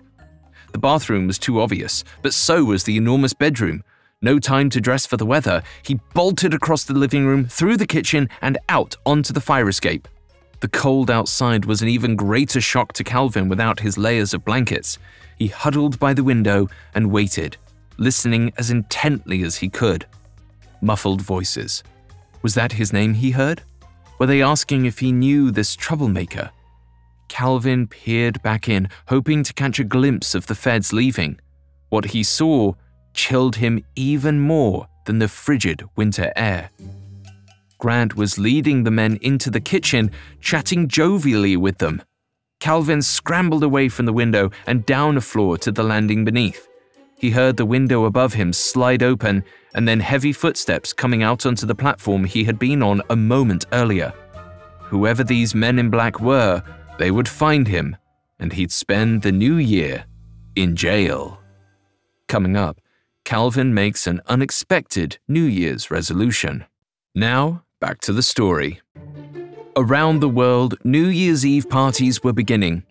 The 0.72 0.78
bathroom 0.78 1.26
was 1.26 1.38
too 1.38 1.62
obvious, 1.62 2.04
but 2.20 2.34
so 2.34 2.64
was 2.64 2.84
the 2.84 2.98
enormous 2.98 3.32
bedroom. 3.32 3.82
No 4.20 4.38
time 4.38 4.68
to 4.68 4.78
dress 4.78 5.06
for 5.06 5.16
the 5.16 5.24
weather, 5.24 5.62
he 5.82 5.98
bolted 6.12 6.52
across 6.52 6.84
the 6.84 6.92
living 6.92 7.24
room, 7.24 7.46
through 7.46 7.78
the 7.78 7.86
kitchen, 7.86 8.28
and 8.42 8.58
out 8.68 8.94
onto 9.06 9.32
the 9.32 9.40
fire 9.40 9.70
escape. 9.70 10.06
The 10.60 10.68
cold 10.68 11.10
outside 11.10 11.64
was 11.64 11.80
an 11.80 11.88
even 11.88 12.14
greater 12.14 12.60
shock 12.60 12.92
to 12.92 13.04
Calvin 13.04 13.48
without 13.48 13.80
his 13.80 13.96
layers 13.96 14.34
of 14.34 14.44
blankets. 14.44 14.98
He 15.38 15.46
huddled 15.46 15.98
by 15.98 16.12
the 16.12 16.24
window 16.24 16.68
and 16.94 17.10
waited, 17.10 17.56
listening 17.96 18.52
as 18.58 18.70
intently 18.70 19.42
as 19.44 19.56
he 19.56 19.70
could. 19.70 20.04
Muffled 20.82 21.22
voices. 21.22 21.82
Was 22.42 22.52
that 22.54 22.72
his 22.72 22.92
name 22.92 23.14
he 23.14 23.30
heard? 23.30 23.62
Were 24.18 24.26
they 24.26 24.42
asking 24.42 24.84
if 24.84 24.98
he 24.98 25.10
knew 25.10 25.50
this 25.50 25.74
troublemaker? 25.74 26.50
Calvin 27.32 27.86
peered 27.86 28.42
back 28.42 28.68
in, 28.68 28.90
hoping 29.08 29.42
to 29.42 29.54
catch 29.54 29.78
a 29.78 29.84
glimpse 29.84 30.34
of 30.34 30.48
the 30.48 30.54
feds 30.54 30.92
leaving. 30.92 31.40
What 31.88 32.04
he 32.04 32.22
saw 32.22 32.74
chilled 33.14 33.56
him 33.56 33.82
even 33.96 34.38
more 34.38 34.86
than 35.06 35.18
the 35.18 35.28
frigid 35.28 35.82
winter 35.96 36.30
air. 36.36 36.68
Grant 37.78 38.16
was 38.16 38.38
leading 38.38 38.84
the 38.84 38.90
men 38.90 39.18
into 39.22 39.50
the 39.50 39.62
kitchen, 39.62 40.10
chatting 40.42 40.88
jovially 40.88 41.56
with 41.56 41.78
them. 41.78 42.02
Calvin 42.60 43.00
scrambled 43.00 43.64
away 43.64 43.88
from 43.88 44.04
the 44.04 44.12
window 44.12 44.50
and 44.66 44.84
down 44.84 45.16
a 45.16 45.22
floor 45.22 45.56
to 45.56 45.72
the 45.72 45.82
landing 45.82 46.26
beneath. 46.26 46.68
He 47.16 47.30
heard 47.30 47.56
the 47.56 47.64
window 47.64 48.04
above 48.04 48.34
him 48.34 48.52
slide 48.52 49.02
open 49.02 49.42
and 49.74 49.88
then 49.88 50.00
heavy 50.00 50.34
footsteps 50.34 50.92
coming 50.92 51.22
out 51.22 51.46
onto 51.46 51.64
the 51.64 51.74
platform 51.74 52.24
he 52.24 52.44
had 52.44 52.58
been 52.58 52.82
on 52.82 53.00
a 53.08 53.16
moment 53.16 53.64
earlier. 53.72 54.12
Whoever 54.82 55.24
these 55.24 55.54
men 55.54 55.78
in 55.78 55.88
black 55.88 56.20
were, 56.20 56.62
they 57.02 57.10
would 57.10 57.28
find 57.28 57.66
him, 57.66 57.96
and 58.38 58.52
he'd 58.52 58.70
spend 58.70 59.22
the 59.22 59.32
new 59.32 59.56
year 59.56 60.04
in 60.54 60.76
jail. 60.76 61.40
Coming 62.28 62.56
up, 62.56 62.80
Calvin 63.24 63.74
makes 63.74 64.06
an 64.06 64.20
unexpected 64.28 65.18
New 65.26 65.42
Year's 65.42 65.90
resolution. 65.90 66.64
Now, 67.12 67.64
back 67.80 68.00
to 68.02 68.12
the 68.12 68.22
story. 68.22 68.82
Around 69.74 70.20
the 70.20 70.28
world, 70.28 70.76
New 70.84 71.08
Year's 71.08 71.44
Eve 71.44 71.68
parties 71.68 72.22
were 72.22 72.32
beginning. 72.32 72.84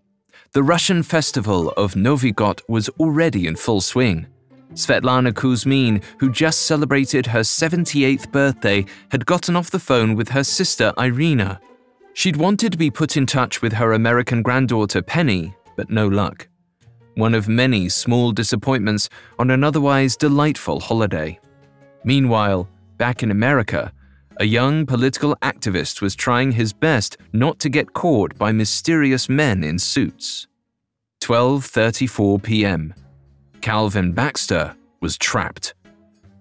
The 0.51 0.62
Russian 0.62 1.03
festival 1.03 1.70
of 1.77 1.96
Novy 1.96 2.34
God 2.34 2.62
was 2.68 2.89
already 3.00 3.48
in 3.48 3.56
full 3.56 3.80
swing. 3.80 4.27
Svetlana 4.74 5.32
Kuzmin, 5.32 6.03
who 6.18 6.30
just 6.30 6.63
celebrated 6.63 7.27
her 7.27 7.44
78th 7.44 8.30
birthday, 8.30 8.84
had 9.10 9.25
gotten 9.25 9.56
off 9.56 9.72
the 9.72 9.80
phone 9.80 10.15
with 10.15 10.27
her 10.30 10.44
sister 10.44 10.91
Irina 10.98 11.62
She'd 12.22 12.36
wanted 12.36 12.72
to 12.74 12.78
be 12.78 12.92
put 12.92 13.18
in 13.18 13.25
touch 13.25 13.63
with 13.63 13.74
her 13.74 13.94
American 13.94 14.44
granddaughter 14.44 15.01
Penny, 15.01 15.56
but 15.75 15.90
no 15.90 16.08
luck. 16.08 16.48
One 17.16 17.34
of 17.34 17.50
many 17.50 17.90
small 17.90 18.32
disappointments 18.32 19.10
on 19.40 19.50
an 19.50 19.63
otherwise 19.63 20.16
delightful 20.18 20.82
holiday. 20.82 21.40
Meanwhile, 22.04 22.70
back 22.98 23.24
in 23.24 23.32
America, 23.32 23.92
a 24.38 24.46
young 24.46 24.86
political 24.86 25.36
activist 25.38 26.00
was 26.00 26.16
trying 26.16 26.51
his 26.51 26.74
best 26.74 27.18
not 27.34 27.58
to 27.58 27.70
get 27.70 27.94
caught 27.94 28.38
by 28.38 28.51
mysterious 28.51 29.28
men 29.28 29.63
in 29.63 29.80
suits. 29.80 30.46
12:34 31.22 32.44
p.m. 32.44 32.94
Calvin 33.62 34.13
Baxter 34.13 34.75
was 35.01 35.18
trapped. 35.18 35.74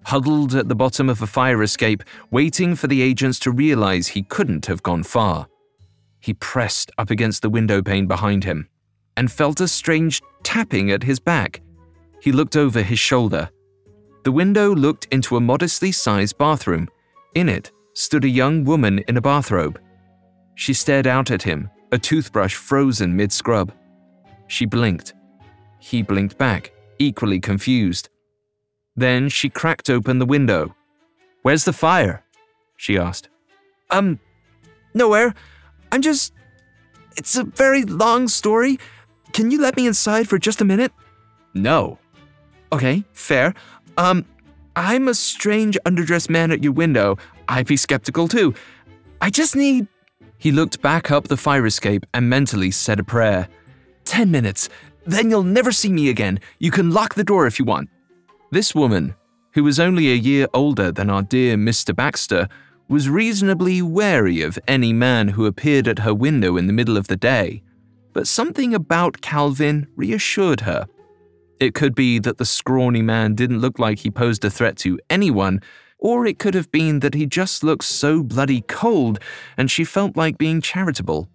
huddled 0.05 0.55
at 0.55 0.69
the 0.69 0.75
bottom 0.75 1.09
of 1.09 1.23
a 1.23 1.27
fire 1.27 1.63
escape, 1.63 2.03
waiting 2.31 2.75
for 2.75 2.87
the 2.87 3.01
agents 3.01 3.39
to 3.39 3.51
realize 3.51 4.09
he 4.09 4.23
couldn't 4.25 4.67
have 4.67 4.83
gone 4.83 5.03
far. 5.03 5.47
He 6.21 6.35
pressed 6.35 6.91
up 6.99 7.11
against 7.11 7.43
the 7.43 7.51
window 7.51 7.83
pane 7.83 8.07
behind 8.07 8.45
him 8.45 8.69
and 9.17 9.31
felt 9.31 9.61
a 9.61 9.69
strange 9.69 10.23
tapping 10.43 10.91
at 10.91 11.03
his 11.03 11.19
back. 11.19 11.61
He 12.21 12.33
looked 12.33 12.57
over 12.57 12.83
his 12.83 12.99
shoulder. 12.99 13.51
The 14.25 14.33
window 14.33 14.75
looked 14.75 15.07
into 15.11 15.37
a 15.37 15.41
modestly 15.41 15.93
sized 15.93 16.37
bathroom. 16.39 16.89
In 17.35 17.49
it 17.49 17.73
stood 17.95 18.25
a 18.25 18.29
young 18.29 18.65
woman 18.65 18.99
in 19.09 19.17
a 19.17 19.21
bathrobe. 19.21 19.81
She 20.55 20.75
stared 20.75 21.07
out 21.07 21.31
at 21.31 21.43
him, 21.43 21.71
a 21.93 21.99
toothbrush 21.99 22.55
frozen 22.55 23.17
mid 23.17 23.33
scrub. 23.33 23.73
She 24.47 24.67
blinked. 24.67 25.15
He 25.81 26.03
blinked 26.03 26.37
back, 26.37 26.73
equally 26.99 27.41
confused. 27.41 28.11
Then 28.95 29.29
she 29.29 29.49
cracked 29.49 29.89
open 29.89 30.19
the 30.19 30.27
window. 30.27 30.75
Where's 31.43 31.65
the 31.65 31.73
fire? 31.73 32.25
she 32.77 32.99
asked. 32.99 33.29
Um, 33.91 34.21
nowhere. 34.93 35.35
I'm 35.93 36.03
just. 36.03 36.33
It's 37.17 37.37
a 37.37 37.45
very 37.45 37.83
long 37.83 38.29
story. 38.29 38.79
Can 39.33 39.51
you 39.51 39.61
let 39.61 39.77
me 39.77 39.87
inside 39.87 40.29
for 40.29 40.39
just 40.39 40.61
a 40.61 40.65
minute? 40.65 40.93
No. 41.55 41.99
Okay, 42.73 43.05
fair. 43.13 43.55
Um, 43.97 44.25
I'm 44.77 45.09
a 45.09 45.15
strange 45.15 45.77
underdressed 45.85 46.31
man 46.31 46.53
at 46.53 46.63
your 46.63 46.73
window. 46.73 47.19
I'd 47.49 47.67
be 47.67 47.77
skeptical 47.77 48.29
too. 48.29 48.55
I 49.21 49.31
just 49.31 49.57
need. 49.57 49.89
He 50.39 50.53
looked 50.53 50.81
back 50.81 51.11
up 51.11 51.29
the 51.29 51.37
fire 51.37 51.67
escape 51.67 52.07
and 52.15 52.31
mentally 52.31 52.71
said 52.71 53.01
a 53.01 53.05
prayer. 53.05 53.49
Ten 54.05 54.31
minutes. 54.31 54.69
Then 55.05 55.31
you'll 55.31 55.43
never 55.43 55.73
see 55.73 55.91
me 55.91 56.09
again. 56.09 56.41
You 56.59 56.71
can 56.71 56.91
lock 56.91 57.15
the 57.15 57.25
door 57.25 57.47
if 57.47 57.59
you 57.59 57.65
want. 57.65 57.91
This 58.51 58.75
woman, 58.75 59.15
who 59.53 59.65
was 59.65 59.81
only 59.81 60.11
a 60.11 60.15
year 60.15 60.47
older 60.55 60.93
than 60.93 61.11
our 61.11 61.23
dear 61.23 61.57
Mr. 61.57 61.95
Baxter, 61.95 62.49
was 62.91 63.09
reasonably 63.09 63.81
wary 63.81 64.43
of 64.43 64.59
any 64.67 64.93
man 64.93 65.29
who 65.29 65.47
appeared 65.47 65.87
at 65.87 66.01
her 66.01 66.13
window 66.13 66.57
in 66.57 66.67
the 66.67 66.73
middle 66.73 66.97
of 66.97 67.07
the 67.07 67.17
day. 67.17 67.63
But 68.13 68.27
something 68.27 68.75
about 68.75 69.21
Calvin 69.21 69.87
reassured 69.95 70.63
her. 70.63 70.89
It 71.61 71.73
could 71.73 71.95
be 71.95 72.19
that 72.19 72.39
the 72.39 72.45
scrawny 72.45 73.01
man 73.01 73.37
didn't 73.37 73.61
look 73.61 73.79
like 73.79 74.01
he 74.01 74.11
posed 74.11 74.45
a 74.45 74.51
threat 74.51 74.77
to 74.79 74.99
anyone, 75.09 75.61
or 76.01 76.27
it 76.27 76.41
could 76.41 76.55
have 76.55 76.73
been 76.73 76.99
that 76.99 77.15
he 77.15 77.27
just 77.27 77.63
looked 77.63 77.85
so 77.85 78.25
bloody 78.25 78.63
cold 78.63 79.21
and 79.57 79.71
she 79.71 79.85
felt 79.85 80.17
like 80.17 80.37
being 80.37 80.61
charitable. 80.61 81.29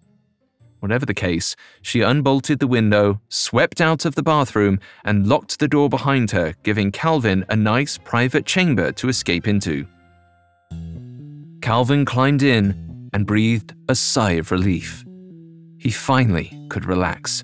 Whatever 0.80 1.06
the 1.06 1.14
case, 1.14 1.56
she 1.80 2.02
unbolted 2.02 2.58
the 2.58 2.66
window, 2.66 3.22
swept 3.30 3.80
out 3.80 4.04
of 4.04 4.14
the 4.14 4.22
bathroom, 4.22 4.78
and 5.06 5.26
locked 5.26 5.58
the 5.58 5.68
door 5.68 5.88
behind 5.88 6.32
her, 6.32 6.52
giving 6.64 6.92
Calvin 6.92 7.46
a 7.48 7.56
nice 7.56 7.96
private 7.96 8.44
chamber 8.44 8.92
to 8.92 9.08
escape 9.08 9.48
into. 9.48 9.86
Calvin 11.66 12.04
climbed 12.04 12.44
in 12.44 13.10
and 13.12 13.26
breathed 13.26 13.74
a 13.88 13.94
sigh 13.96 14.34
of 14.34 14.52
relief. 14.52 15.04
He 15.78 15.90
finally 15.90 16.56
could 16.68 16.84
relax. 16.84 17.42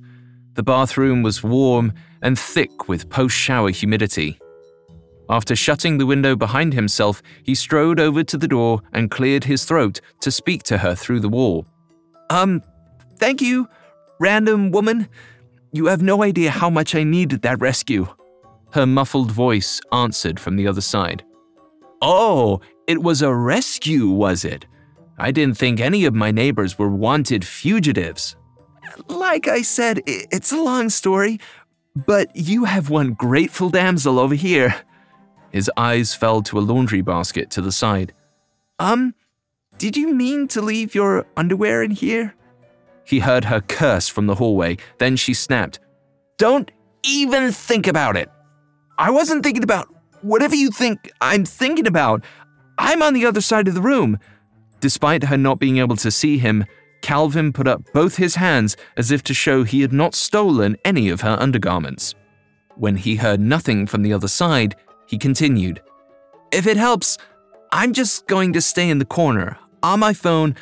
The 0.55 0.63
bathroom 0.63 1.25
was 1.25 1.43
warm 1.43 1.93
and 2.23 2.39
thick 2.39 2.87
with 2.87 3.11
post 3.11 3.35
shower 3.35 3.71
humidity. 3.71 4.39
After 5.29 5.57
shutting 5.57 5.99
the 5.99 6.07
window 6.07 6.37
behind 6.37 6.73
himself, 6.73 7.21
he 7.43 7.57
strode 7.57 7.99
over 7.99 8.23
to 8.23 8.39
the 8.39 8.47
door 8.47 8.81
and 8.93 9.11
cleared 9.11 9.43
his 9.43 9.65
throat 9.65 10.01
to 10.21 10.31
speak 10.31 10.63
to 10.65 10.79
her 10.79 10.95
through 10.95 11.19
the 11.19 11.29
wall. 11.29 11.67
Um, 12.31 12.63
thank 13.17 13.43
you, 13.43 13.69
random 14.21 14.71
woman. 14.71 15.09
You 15.73 15.87
have 15.87 16.01
no 16.01 16.23
idea 16.23 16.53
how 16.53 16.71
much 16.71 16.95
I 16.95 17.03
needed 17.03 17.43
that 17.43 17.61
rescue. 17.61 18.07
Her 18.73 18.87
muffled 18.87 19.33
voice 19.33 19.81
answered 19.91 20.39
from 20.39 20.55
the 20.55 20.69
other 20.69 20.81
side. 20.81 21.25
Oh, 22.01 22.61
it 22.87 23.03
was 23.03 23.23
a 23.23 23.35
rescue, 23.35 24.09
was 24.09 24.45
it? 24.45 24.67
I 25.19 25.31
didn't 25.31 25.59
think 25.59 25.81
any 25.81 26.05
of 26.05 26.15
my 26.15 26.31
neighbors 26.31 26.79
were 26.79 26.89
wanted 26.89 27.45
fugitives. 27.45 28.37
Like 29.09 29.49
I 29.49 29.63
said, 29.63 30.03
it's 30.07 30.53
a 30.53 30.61
long 30.61 30.91
story, 30.91 31.39
but 31.95 32.35
you 32.35 32.65
have 32.65 32.91
one 32.91 33.13
grateful 33.13 33.71
damsel 33.71 34.19
over 34.19 34.35
here. 34.35 34.75
His 35.51 35.71
eyes 35.77 36.15
fell 36.15 36.43
to 36.43 36.59
a 36.59 36.61
laundry 36.61 37.03
basket 37.03 37.51
to 37.51 37.61
the 37.61 37.73
side. 37.73 38.13
Um, 38.79 39.15
did 39.79 39.97
you 39.97 40.13
mean 40.13 40.49
to 40.49 40.63
leave 40.63 40.95
your 40.95 41.27
underwear 41.37 41.83
in 41.83 41.91
here? 41.91 42.35
He 43.05 43.21
heard 43.21 43.45
her 43.45 43.61
curse 43.61 44.09
from 44.09 44.27
the 44.27 44.35
hallway, 44.35 44.79
then 44.99 45.17
she 45.17 45.35
snapped, 45.35 45.81
Don't 46.39 46.71
even 47.03 47.53
think 47.53 47.87
about 47.87 48.17
it. 48.17 48.31
I 48.99 49.11
wasn't 49.11 49.43
thinking 49.43 49.65
about 49.65 49.93
whatever 50.23 50.55
you 50.55 50.71
think 50.71 51.11
I'm 51.21 51.45
thinking 51.45 51.87
about. 51.87 52.25
I'm 52.85 53.01
on 53.01 53.15
the 53.15 53.27
other 53.27 53.41
side 53.41 53.69
of 53.69 53.75
the 53.75 53.81
room. 53.81 54.19
Despite 54.81 55.23
her 55.23 55.37
not 55.39 55.61
being 55.61 55.79
able 55.79 55.95
to 55.95 56.11
see 56.11 56.39
him, 56.39 56.67
Calvin 57.01 57.53
put 57.53 57.69
up 57.69 57.85
both 57.93 58.17
his 58.17 58.35
hands 58.35 58.77
as 58.97 59.13
if 59.13 59.23
to 59.23 59.33
show 59.33 59.63
he 59.63 59.83
had 59.83 59.93
not 59.93 60.17
stolen 60.17 60.77
any 60.85 61.09
of 61.09 61.21
her 61.21 61.37
undergarments. 61.39 62.17
When 62.75 62.97
he 62.97 63.15
heard 63.15 63.39
nothing 63.39 63.87
from 63.87 64.03
the 64.03 64.13
other 64.13 64.27
side, 64.27 64.75
he 65.07 65.17
continued, 65.17 65.81
If 66.51 66.67
it 66.67 66.77
helps, 66.77 67.19
I'm 67.71 67.93
just 67.93 68.27
going 68.27 68.53
to 68.55 68.61
stay 68.61 68.91
in 68.91 68.99
the 68.99 69.05
corner, 69.05 69.59
on 69.85 70.01
my 70.01 70.13
phone, 70.13 70.57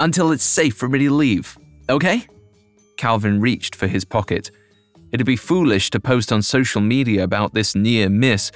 until 0.00 0.32
it's 0.32 0.44
safe 0.44 0.76
for 0.76 0.88
me 0.88 1.00
to 1.00 1.10
leave, 1.10 1.58
okay? 1.90 2.26
Calvin 2.96 3.38
reached 3.38 3.76
for 3.76 3.86
his 3.86 4.06
pocket. 4.06 4.50
It'd 5.12 5.26
be 5.26 5.36
foolish 5.36 5.90
to 5.90 6.00
post 6.00 6.32
on 6.32 6.40
social 6.40 6.80
media 6.80 7.22
about 7.22 7.52
this 7.52 7.74
near 7.74 8.08
miss, 8.08 8.50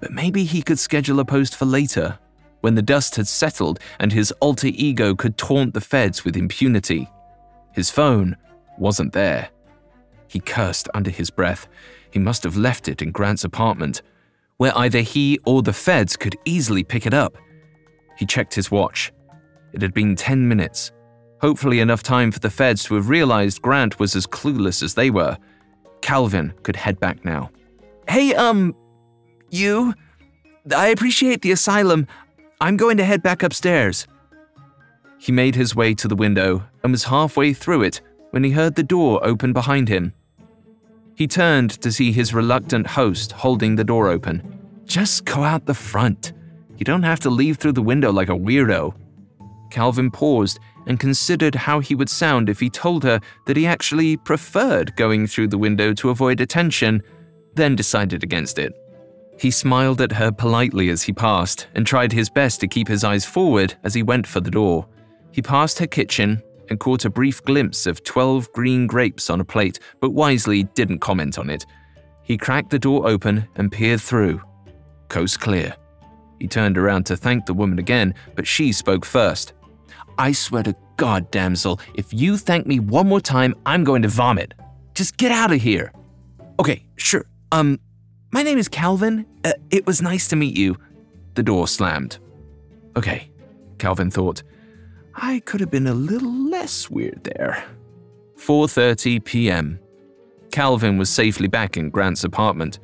but 0.00 0.10
maybe 0.10 0.42
he 0.42 0.62
could 0.62 0.80
schedule 0.80 1.20
a 1.20 1.24
post 1.24 1.54
for 1.54 1.64
later 1.64 2.18
when 2.60 2.74
the 2.74 2.82
dust 2.82 3.16
had 3.16 3.28
settled 3.28 3.78
and 4.00 4.12
his 4.12 4.32
alter 4.40 4.68
ego 4.68 5.14
could 5.14 5.36
taunt 5.36 5.74
the 5.74 5.80
feds 5.80 6.24
with 6.24 6.36
impunity. 6.36 7.08
His 7.72 7.90
phone 7.90 8.36
wasn't 8.78 9.12
there. 9.12 9.50
He 10.28 10.40
cursed 10.40 10.88
under 10.94 11.10
his 11.10 11.30
breath. 11.30 11.68
He 12.10 12.18
must 12.18 12.42
have 12.44 12.56
left 12.56 12.88
it 12.88 13.02
in 13.02 13.12
Grant's 13.12 13.44
apartment, 13.44 14.02
where 14.56 14.76
either 14.76 15.00
he 15.00 15.38
or 15.44 15.62
the 15.62 15.72
feds 15.72 16.16
could 16.16 16.36
easily 16.44 16.82
pick 16.82 17.06
it 17.06 17.14
up. 17.14 17.36
He 18.16 18.26
checked 18.26 18.54
his 18.54 18.70
watch. 18.70 19.12
It 19.72 19.82
had 19.82 19.92
been 19.92 20.16
10 20.16 20.48
minutes. 20.48 20.92
Hopefully, 21.40 21.80
enough 21.80 22.02
time 22.02 22.32
for 22.32 22.38
the 22.38 22.50
feds 22.50 22.84
to 22.84 22.94
have 22.94 23.10
realized 23.10 23.60
Grant 23.60 23.98
was 23.98 24.16
as 24.16 24.26
clueless 24.26 24.82
as 24.82 24.94
they 24.94 25.10
were. 25.10 25.36
Calvin 26.00 26.54
could 26.62 26.76
head 26.76 26.98
back 26.98 27.24
now. 27.24 27.50
Hey, 28.08 28.34
um, 28.34 28.74
you? 29.50 29.94
I 30.74 30.88
appreciate 30.88 31.42
the 31.42 31.52
asylum. 31.52 32.06
I'm 32.58 32.78
going 32.78 32.96
to 32.96 33.04
head 33.04 33.22
back 33.22 33.42
upstairs. 33.42 34.06
He 35.18 35.30
made 35.30 35.54
his 35.54 35.76
way 35.76 35.92
to 35.94 36.08
the 36.08 36.16
window 36.16 36.64
and 36.82 36.90
was 36.90 37.04
halfway 37.04 37.52
through 37.52 37.82
it 37.82 38.00
when 38.30 38.44
he 38.44 38.50
heard 38.50 38.74
the 38.74 38.82
door 38.82 39.20
open 39.22 39.52
behind 39.52 39.88
him. 39.88 40.14
He 41.14 41.26
turned 41.26 41.70
to 41.82 41.92
see 41.92 42.12
his 42.12 42.32
reluctant 42.32 42.86
host 42.86 43.32
holding 43.32 43.76
the 43.76 43.84
door 43.84 44.08
open. 44.08 44.58
Just 44.86 45.26
go 45.26 45.44
out 45.44 45.66
the 45.66 45.74
front. 45.74 46.32
You 46.78 46.84
don't 46.84 47.02
have 47.02 47.20
to 47.20 47.30
leave 47.30 47.58
through 47.58 47.72
the 47.72 47.82
window 47.82 48.10
like 48.10 48.30
a 48.30 48.32
weirdo. 48.32 48.94
Calvin 49.70 50.10
paused 50.10 50.58
and 50.86 50.98
considered 50.98 51.54
how 51.54 51.80
he 51.80 51.94
would 51.94 52.08
sound 52.08 52.48
if 52.48 52.60
he 52.60 52.70
told 52.70 53.02
her 53.02 53.20
that 53.46 53.56
he 53.56 53.66
actually 53.66 54.16
preferred 54.16 54.96
going 54.96 55.26
through 55.26 55.48
the 55.48 55.58
window 55.58 55.92
to 55.92 56.08
avoid 56.08 56.40
attention, 56.40 57.02
then 57.54 57.76
decided 57.76 58.22
against 58.22 58.58
it. 58.58 58.72
He 59.38 59.50
smiled 59.50 60.00
at 60.00 60.12
her 60.12 60.32
politely 60.32 60.88
as 60.88 61.02
he 61.02 61.12
passed 61.12 61.66
and 61.74 61.86
tried 61.86 62.12
his 62.12 62.30
best 62.30 62.60
to 62.60 62.68
keep 62.68 62.88
his 62.88 63.04
eyes 63.04 63.24
forward 63.24 63.74
as 63.84 63.94
he 63.94 64.02
went 64.02 64.26
for 64.26 64.40
the 64.40 64.50
door. 64.50 64.88
He 65.30 65.42
passed 65.42 65.78
her 65.78 65.86
kitchen 65.86 66.42
and 66.70 66.80
caught 66.80 67.04
a 67.04 67.10
brief 67.10 67.42
glimpse 67.44 67.86
of 67.86 68.02
12 68.02 68.52
green 68.52 68.86
grapes 68.86 69.30
on 69.30 69.40
a 69.40 69.44
plate, 69.44 69.78
but 70.00 70.10
wisely 70.10 70.64
didn't 70.74 71.00
comment 71.00 71.38
on 71.38 71.50
it. 71.50 71.66
He 72.22 72.38
cracked 72.38 72.70
the 72.70 72.78
door 72.78 73.06
open 73.06 73.46
and 73.56 73.70
peered 73.70 74.00
through. 74.00 74.42
Coast 75.08 75.40
clear. 75.40 75.76
He 76.40 76.48
turned 76.48 76.76
around 76.76 77.04
to 77.06 77.16
thank 77.16 77.46
the 77.46 77.54
woman 77.54 77.78
again, 77.78 78.14
but 78.34 78.46
she 78.46 78.72
spoke 78.72 79.04
first. 79.04 79.52
I 80.18 80.32
swear 80.32 80.62
to 80.64 80.74
God, 80.96 81.30
damsel, 81.30 81.78
if 81.94 82.12
you 82.12 82.36
thank 82.36 82.66
me 82.66 82.80
one 82.80 83.06
more 83.06 83.20
time, 83.20 83.54
I'm 83.66 83.84
going 83.84 84.02
to 84.02 84.08
vomit. 84.08 84.54
Just 84.94 85.18
get 85.18 85.30
out 85.30 85.52
of 85.52 85.60
here. 85.60 85.92
Okay, 86.58 86.86
sure. 86.96 87.26
Um, 87.52 87.78
my 88.32 88.42
name 88.42 88.58
is 88.58 88.68
Calvin. 88.68 89.26
Uh, 89.44 89.52
it 89.70 89.86
was 89.86 90.02
nice 90.02 90.28
to 90.28 90.36
meet 90.36 90.56
you. 90.56 90.76
The 91.34 91.42
door 91.42 91.68
slammed. 91.68 92.18
Okay, 92.96 93.30
Calvin 93.78 94.10
thought. 94.10 94.42
I 95.14 95.40
could 95.40 95.60
have 95.60 95.70
been 95.70 95.86
a 95.86 95.94
little 95.94 96.32
less 96.32 96.90
weird 96.90 97.24
there. 97.24 97.64
4:30 98.36 99.24
p.m. 99.24 99.78
Calvin 100.50 100.98
was 100.98 101.10
safely 101.10 101.48
back 101.48 101.76
in 101.76 101.90
Grant's 101.90 102.24
apartment. 102.24 102.78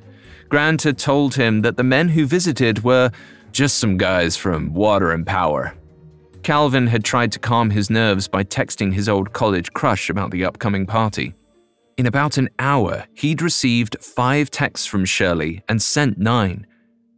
Grant 0.49 0.83
had 0.83 0.99
told 0.99 1.35
him 1.35 1.63
that 1.63 1.77
the 1.77 1.83
men 1.83 2.11
who 2.11 2.27
visited 2.27 2.85
were 2.85 3.11
just 3.53 3.79
some 3.79 3.97
guys 3.97 4.37
from 4.37 4.75
Water 4.75 5.13
and 5.13 5.27
Power. 5.27 5.75
Calvin 6.43 6.87
had 6.87 7.05
tried 7.05 7.33
to 7.33 7.39
calm 7.39 7.71
his 7.71 7.89
nerves 7.89 8.29
by 8.29 8.45
texting 8.45 8.93
his 8.93 9.09
old 9.09 9.33
college 9.33 9.73
crush 9.73 10.11
about 10.11 10.31
the 10.31 10.45
upcoming 10.45 10.87
party. 10.87 11.35
In 11.99 12.07
about 12.07 12.39
an 12.39 12.49
hour, 12.59 13.05
he'd 13.15 13.43
received 13.43 13.97
five 14.01 14.51
texts 14.51 14.87
from 14.87 15.05
Shirley 15.05 15.63
and 15.69 15.81
sent 15.81 16.19
nine. 16.19 16.67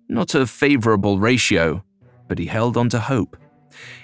Not 0.09 0.35
a 0.35 0.47
favorable 0.47 1.19
ratio, 1.19 1.85
but 2.29 2.39
he 2.39 2.47
held 2.47 2.77
on 2.77 2.89
to 2.91 2.99
hope. 2.99 3.37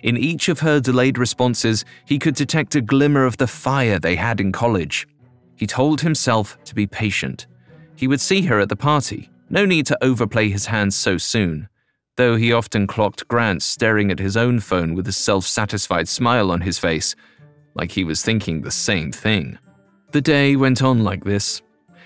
In 0.02 0.16
each 0.16 0.48
of 0.48 0.60
her 0.60 0.80
delayed 0.80 1.18
responses, 1.18 1.84
he 2.06 2.18
could 2.18 2.34
detect 2.34 2.74
a 2.74 2.80
glimmer 2.80 3.24
of 3.24 3.36
the 3.36 3.46
fire 3.46 3.98
they 3.98 4.16
had 4.16 4.40
in 4.40 4.52
college. 4.52 5.06
He 5.56 5.66
told 5.66 6.00
himself 6.00 6.56
to 6.64 6.74
be 6.74 6.86
patient. 6.86 7.46
He 7.96 8.08
would 8.08 8.20
see 8.20 8.42
her 8.42 8.60
at 8.60 8.68
the 8.68 8.76
party. 8.76 9.30
No 9.50 9.66
need 9.66 9.86
to 9.86 10.04
overplay 10.04 10.48
his 10.48 10.66
hand 10.66 10.94
so 10.94 11.18
soon. 11.18 11.68
Though 12.16 12.36
he 12.36 12.52
often 12.52 12.86
clocked 12.86 13.28
Grant 13.28 13.62
staring 13.62 14.10
at 14.10 14.18
his 14.18 14.36
own 14.36 14.60
phone 14.60 14.94
with 14.94 15.08
a 15.08 15.12
self 15.12 15.46
satisfied 15.46 16.08
smile 16.08 16.50
on 16.50 16.60
his 16.60 16.78
face, 16.78 17.14
like 17.74 17.92
he 17.92 18.04
was 18.04 18.22
thinking 18.22 18.62
the 18.62 18.70
same 18.70 19.12
thing. 19.12 19.58
The 20.12 20.20
day 20.20 20.56
went 20.56 20.82
on 20.82 21.04
like 21.04 21.22
this. 21.22 21.62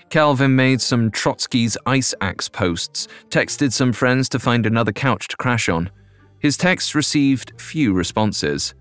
Calvin 0.09 0.55
made 0.55 0.79
some 0.79 1.09
Trotsky's 1.09 1.75
Ice 1.87 2.13
Axe 2.21 2.47
posts, 2.47 3.07
texted 3.29 3.73
some 3.73 3.93
friends 3.93 4.29
to 4.29 4.39
find 4.39 4.67
another 4.67 4.91
couch 4.91 5.27
to 5.29 5.37
crash 5.37 5.69
on. 5.69 5.89
His 6.37 6.55
texts 6.55 6.93
received 6.93 7.59
few 7.59 7.93
responses. 7.93 8.75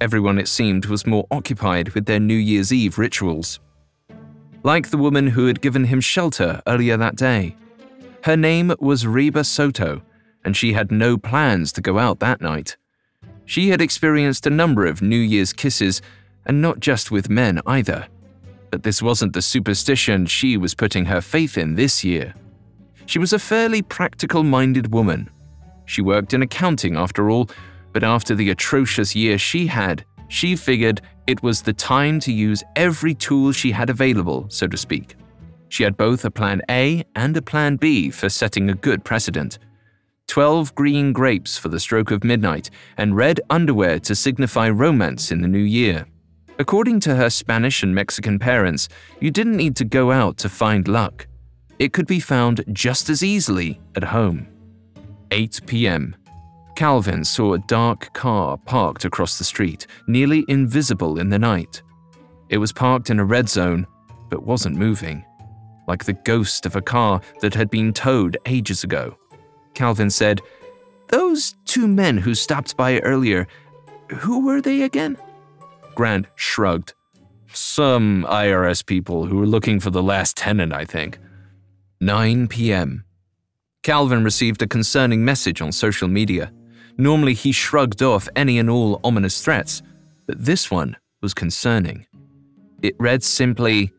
Everyone, 0.00 0.38
it 0.38 0.48
seemed, 0.48 0.86
was 0.86 1.06
more 1.06 1.26
occupied 1.30 1.90
with 1.90 2.06
their 2.06 2.18
New 2.18 2.34
Year's 2.34 2.72
Eve 2.72 2.98
rituals. 2.98 3.60
Like 4.62 4.88
the 4.88 4.96
woman 4.96 5.26
who 5.26 5.46
had 5.46 5.60
given 5.60 5.84
him 5.84 6.00
shelter 6.00 6.62
earlier 6.66 6.96
that 6.96 7.16
day. 7.16 7.56
Her 8.24 8.38
name 8.38 8.74
was 8.80 9.06
Reba 9.06 9.44
Soto, 9.44 10.00
and 10.44 10.56
she 10.56 10.72
had 10.72 10.90
no 10.90 11.18
plans 11.18 11.72
to 11.72 11.82
go 11.82 11.98
out 11.98 12.20
that 12.20 12.40
night. 12.40 12.78
She 13.44 13.68
had 13.68 13.82
experienced 13.82 14.46
a 14.46 14.50
number 14.50 14.86
of 14.86 15.02
New 15.02 15.18
Year's 15.18 15.52
kisses, 15.52 16.00
and 16.46 16.62
not 16.62 16.80
just 16.80 17.10
with 17.10 17.28
men 17.28 17.60
either. 17.66 18.08
But 18.72 18.82
this 18.82 19.00
wasn't 19.00 19.34
the 19.34 19.42
superstition 19.42 20.26
she 20.26 20.56
was 20.56 20.74
putting 20.74 21.04
her 21.04 21.20
faith 21.20 21.56
in 21.56 21.76
this 21.76 22.02
year. 22.02 22.34
She 23.06 23.20
was 23.20 23.32
a 23.32 23.38
fairly 23.38 23.82
practical 23.82 24.42
minded 24.42 24.92
woman 24.92 25.30
she 25.92 26.02
worked 26.02 26.32
in 26.32 26.42
accounting 26.42 26.96
after 26.96 27.30
all, 27.30 27.50
but 27.92 28.02
after 28.02 28.34
the 28.34 28.50
atrocious 28.50 29.14
year 29.14 29.38
she 29.38 29.66
had, 29.66 30.04
she 30.28 30.56
figured 30.56 31.02
it 31.26 31.42
was 31.42 31.60
the 31.60 31.72
time 31.72 32.18
to 32.20 32.32
use 32.32 32.64
every 32.76 33.14
tool 33.14 33.52
she 33.52 33.70
had 33.70 33.90
available, 33.90 34.46
so 34.48 34.66
to 34.66 34.76
speak. 34.76 35.16
She 35.68 35.82
had 35.82 35.96
both 35.96 36.24
a 36.24 36.30
plan 36.30 36.62
A 36.70 37.04
and 37.14 37.36
a 37.36 37.42
plan 37.42 37.76
B 37.76 38.10
for 38.10 38.28
setting 38.28 38.70
a 38.70 38.74
good 38.74 39.04
precedent. 39.04 39.58
12 40.28 40.74
green 40.74 41.12
grapes 41.12 41.58
for 41.58 41.68
the 41.68 41.80
stroke 41.80 42.10
of 42.10 42.24
midnight, 42.24 42.70
and 42.96 43.16
red 43.16 43.40
underwear 43.50 43.98
to 44.00 44.14
signify 44.14 44.68
romance 44.70 45.30
in 45.30 45.42
the 45.42 45.48
new 45.48 45.58
year. 45.58 46.06
According 46.58 47.00
to 47.00 47.16
her 47.16 47.30
Spanish 47.30 47.82
and 47.82 47.94
Mexican 47.94 48.38
parents, 48.38 48.88
you 49.20 49.30
didn't 49.30 49.56
need 49.56 49.74
to 49.76 49.84
go 49.84 50.12
out 50.12 50.36
to 50.38 50.48
find 50.48 50.86
luck. 50.86 51.26
It 51.78 51.92
could 51.92 52.06
be 52.06 52.20
found 52.20 52.64
just 52.72 53.08
as 53.08 53.24
easily 53.24 53.80
at 53.96 54.04
home. 54.04 54.46
8 55.30 55.60
p.m. 55.66 56.14
Calvin 56.76 57.24
saw 57.24 57.54
a 57.54 57.58
dark 57.58 58.12
car 58.12 58.58
parked 58.58 59.04
across 59.04 59.38
the 59.38 59.44
street, 59.44 59.86
nearly 60.06 60.44
invisible 60.48 61.18
in 61.18 61.30
the 61.30 61.38
night. 61.38 61.82
It 62.50 62.58
was 62.58 62.72
parked 62.72 63.08
in 63.08 63.18
a 63.18 63.24
red 63.24 63.48
zone, 63.48 63.86
but 64.28 64.44
wasn't 64.44 64.76
moving, 64.76 65.24
like 65.88 66.04
the 66.04 66.12
ghost 66.12 66.66
of 66.66 66.76
a 66.76 66.82
car 66.82 67.20
that 67.40 67.54
had 67.54 67.70
been 67.70 67.92
towed 67.92 68.36
ages 68.46 68.84
ago. 68.84 69.16
Calvin 69.74 70.10
said, 70.10 70.40
Those 71.08 71.54
two 71.64 71.88
men 71.88 72.18
who 72.18 72.34
stopped 72.34 72.76
by 72.76 72.98
earlier, 73.00 73.46
who 74.08 74.44
were 74.44 74.60
they 74.60 74.82
again? 74.82 75.16
Grant 75.94 76.26
shrugged. 76.34 76.94
Some 77.52 78.24
IRS 78.28 78.84
people 78.84 79.26
who 79.26 79.38
were 79.38 79.46
looking 79.46 79.80
for 79.80 79.90
the 79.90 80.02
last 80.02 80.36
tenant, 80.36 80.72
I 80.72 80.84
think. 80.84 81.18
9 82.00 82.48
p.m. 82.48 83.04
Calvin 83.82 84.24
received 84.24 84.62
a 84.62 84.66
concerning 84.66 85.24
message 85.24 85.60
on 85.60 85.72
social 85.72 86.08
media. 86.08 86.52
Normally, 86.96 87.34
he 87.34 87.52
shrugged 87.52 88.02
off 88.02 88.28
any 88.36 88.58
and 88.58 88.70
all 88.70 89.00
ominous 89.04 89.42
threats, 89.42 89.82
but 90.26 90.44
this 90.44 90.70
one 90.70 90.96
was 91.20 91.34
concerning. 91.34 92.06
It 92.82 92.94
read 92.98 93.22
simply, 93.22 93.92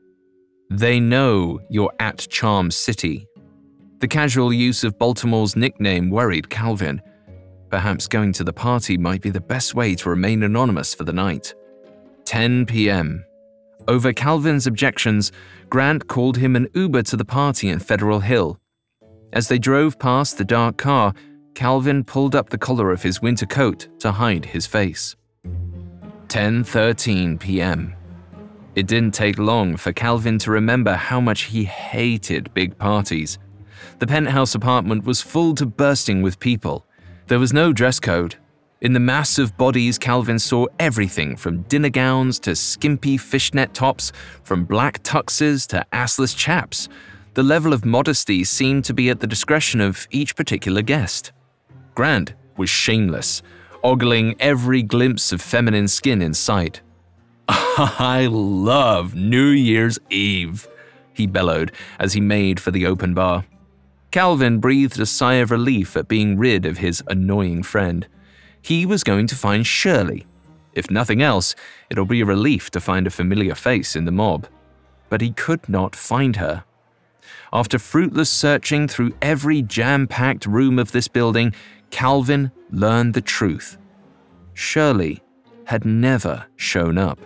They 0.69 0.99
know 0.99 1.59
you're 1.69 1.93
at 1.99 2.27
Charm 2.29 2.71
City. 2.71 3.27
The 3.99 4.07
casual 4.07 4.51
use 4.51 4.83
of 4.83 4.97
Baltimore's 4.97 5.55
nickname 5.55 6.09
worried 6.09 6.49
Calvin. 6.49 7.01
Perhaps 7.69 8.07
going 8.07 8.33
to 8.33 8.43
the 8.43 8.53
party 8.53 8.97
might 8.97 9.21
be 9.21 9.29
the 9.29 9.39
best 9.39 9.75
way 9.75 9.95
to 9.95 10.09
remain 10.09 10.43
anonymous 10.43 10.93
for 10.93 11.05
the 11.05 11.13
night. 11.13 11.53
10 12.25 12.65
p.m. 12.65 13.25
Over 13.87 14.13
Calvin's 14.13 14.67
objections, 14.67 15.31
Grant 15.69 16.07
called 16.07 16.37
him 16.37 16.55
an 16.55 16.67
Uber 16.73 17.03
to 17.03 17.17
the 17.17 17.25
party 17.25 17.69
in 17.69 17.79
Federal 17.79 18.21
Hill. 18.21 18.59
As 19.33 19.47
they 19.47 19.57
drove 19.57 19.99
past 19.99 20.37
the 20.37 20.45
dark 20.45 20.77
car, 20.77 21.13
Calvin 21.55 22.03
pulled 22.03 22.35
up 22.35 22.49
the 22.49 22.57
collar 22.57 22.91
of 22.91 23.03
his 23.03 23.21
winter 23.21 23.45
coat 23.45 23.87
to 23.99 24.11
hide 24.11 24.45
his 24.45 24.65
face. 24.65 25.15
10:13 26.27 27.39
p.m. 27.39 27.93
It 28.75 28.87
didn't 28.87 29.13
take 29.13 29.37
long 29.37 29.77
for 29.77 29.93
Calvin 29.93 30.39
to 30.39 30.51
remember 30.51 30.95
how 30.95 31.21
much 31.21 31.43
he 31.43 31.63
hated 31.65 32.53
big 32.53 32.77
parties. 32.77 33.37
The 33.99 34.07
penthouse 34.07 34.55
apartment 34.55 35.03
was 35.03 35.21
full 35.21 35.53
to 35.55 35.65
bursting 35.65 36.21
with 36.21 36.39
people. 36.39 36.85
There 37.27 37.39
was 37.39 37.53
no 37.53 37.71
dress 37.71 37.99
code. 37.99 38.35
In 38.83 38.93
the 38.93 38.99
mass 38.99 39.39
of 39.39 39.57
bodies, 39.57 39.97
Calvin 39.97 40.37
saw 40.37 40.67
everything 40.79 41.35
from 41.37 41.63
dinner 41.63 41.89
gowns 41.89 42.39
to 42.41 42.55
skimpy 42.55 43.17
fishnet 43.17 43.73
tops, 43.73 44.11
from 44.43 44.65
black 44.65 45.01
tuxes 45.01 45.65
to 45.69 45.83
assless 45.91 46.37
chaps 46.37 46.87
the 47.33 47.43
level 47.43 47.73
of 47.73 47.83
modesty 47.83 48.43
seemed 48.43 48.85
to 48.85 48.93
be 48.93 49.09
at 49.09 49.19
the 49.19 49.27
discretion 49.27 49.81
of 49.81 50.07
each 50.11 50.35
particular 50.35 50.83
guest. 50.83 51.31
Grant 51.95 52.33
was 52.57 52.69
shameless, 52.69 53.41
ogling 53.83 54.35
every 54.39 54.83
glimpse 54.83 55.31
of 55.31 55.41
feminine 55.41 55.87
skin 55.87 56.21
in 56.21 56.35
sight. 56.35 56.81
I 57.47 58.27
love 58.29 59.15
New 59.15 59.47
Year's 59.47 59.97
Eve, 60.11 60.67
he 61.13 61.25
bellowed 61.25 61.71
as 61.99 62.13
he 62.13 62.21
made 62.21 62.59
for 62.59 62.69
the 62.69 62.85
open 62.85 63.15
bar. 63.15 63.45
Calvin 64.11 64.59
breathed 64.59 64.99
a 64.99 65.07
sigh 65.07 65.35
of 65.35 65.49
relief 65.49 65.97
at 65.97 66.07
being 66.07 66.37
rid 66.37 66.67
of 66.67 66.77
his 66.77 67.03
annoying 67.07 67.63
friend. 67.63 68.07
He 68.63 68.85
was 68.85 69.03
going 69.03 69.27
to 69.27 69.35
find 69.35 69.67
Shirley. 69.67 70.25
If 70.71 70.89
nothing 70.89 71.21
else, 71.21 71.53
it'll 71.89 72.05
be 72.05 72.21
a 72.21 72.25
relief 72.25 72.71
to 72.71 72.79
find 72.79 73.05
a 73.05 73.11
familiar 73.11 73.55
face 73.55 73.93
in 73.93 74.05
the 74.05 74.11
mob. 74.11 74.47
But 75.09 75.19
he 75.19 75.31
could 75.31 75.67
not 75.67 75.97
find 75.97 76.37
her. 76.37 76.63
After 77.51 77.77
fruitless 77.77 78.29
searching 78.29 78.87
through 78.87 79.15
every 79.21 79.61
jam 79.61 80.07
packed 80.07 80.45
room 80.45 80.79
of 80.79 80.93
this 80.93 81.09
building, 81.09 81.53
Calvin 81.91 82.51
learned 82.71 83.13
the 83.13 83.21
truth. 83.21 83.77
Shirley 84.53 85.21
had 85.65 85.83
never 85.83 86.45
shown 86.55 86.97
up. 86.97 87.19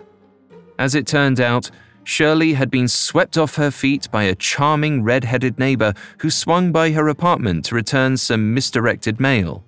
As 0.76 0.96
it 0.96 1.06
turned 1.06 1.40
out, 1.40 1.70
Shirley 2.02 2.54
had 2.54 2.70
been 2.70 2.88
swept 2.88 3.38
off 3.38 3.54
her 3.54 3.70
feet 3.70 4.10
by 4.10 4.24
a 4.24 4.34
charming 4.34 5.04
red 5.04 5.22
headed 5.22 5.56
neighbor 5.58 5.94
who 6.18 6.30
swung 6.30 6.72
by 6.72 6.90
her 6.90 7.06
apartment 7.06 7.66
to 7.66 7.76
return 7.76 8.16
some 8.16 8.54
misdirected 8.54 9.20
mail. 9.20 9.64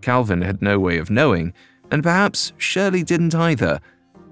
Calvin 0.00 0.42
had 0.42 0.62
no 0.62 0.78
way 0.78 0.98
of 0.98 1.10
knowing, 1.10 1.52
and 1.90 2.02
perhaps 2.02 2.52
Shirley 2.58 3.02
didn't 3.02 3.34
either, 3.34 3.80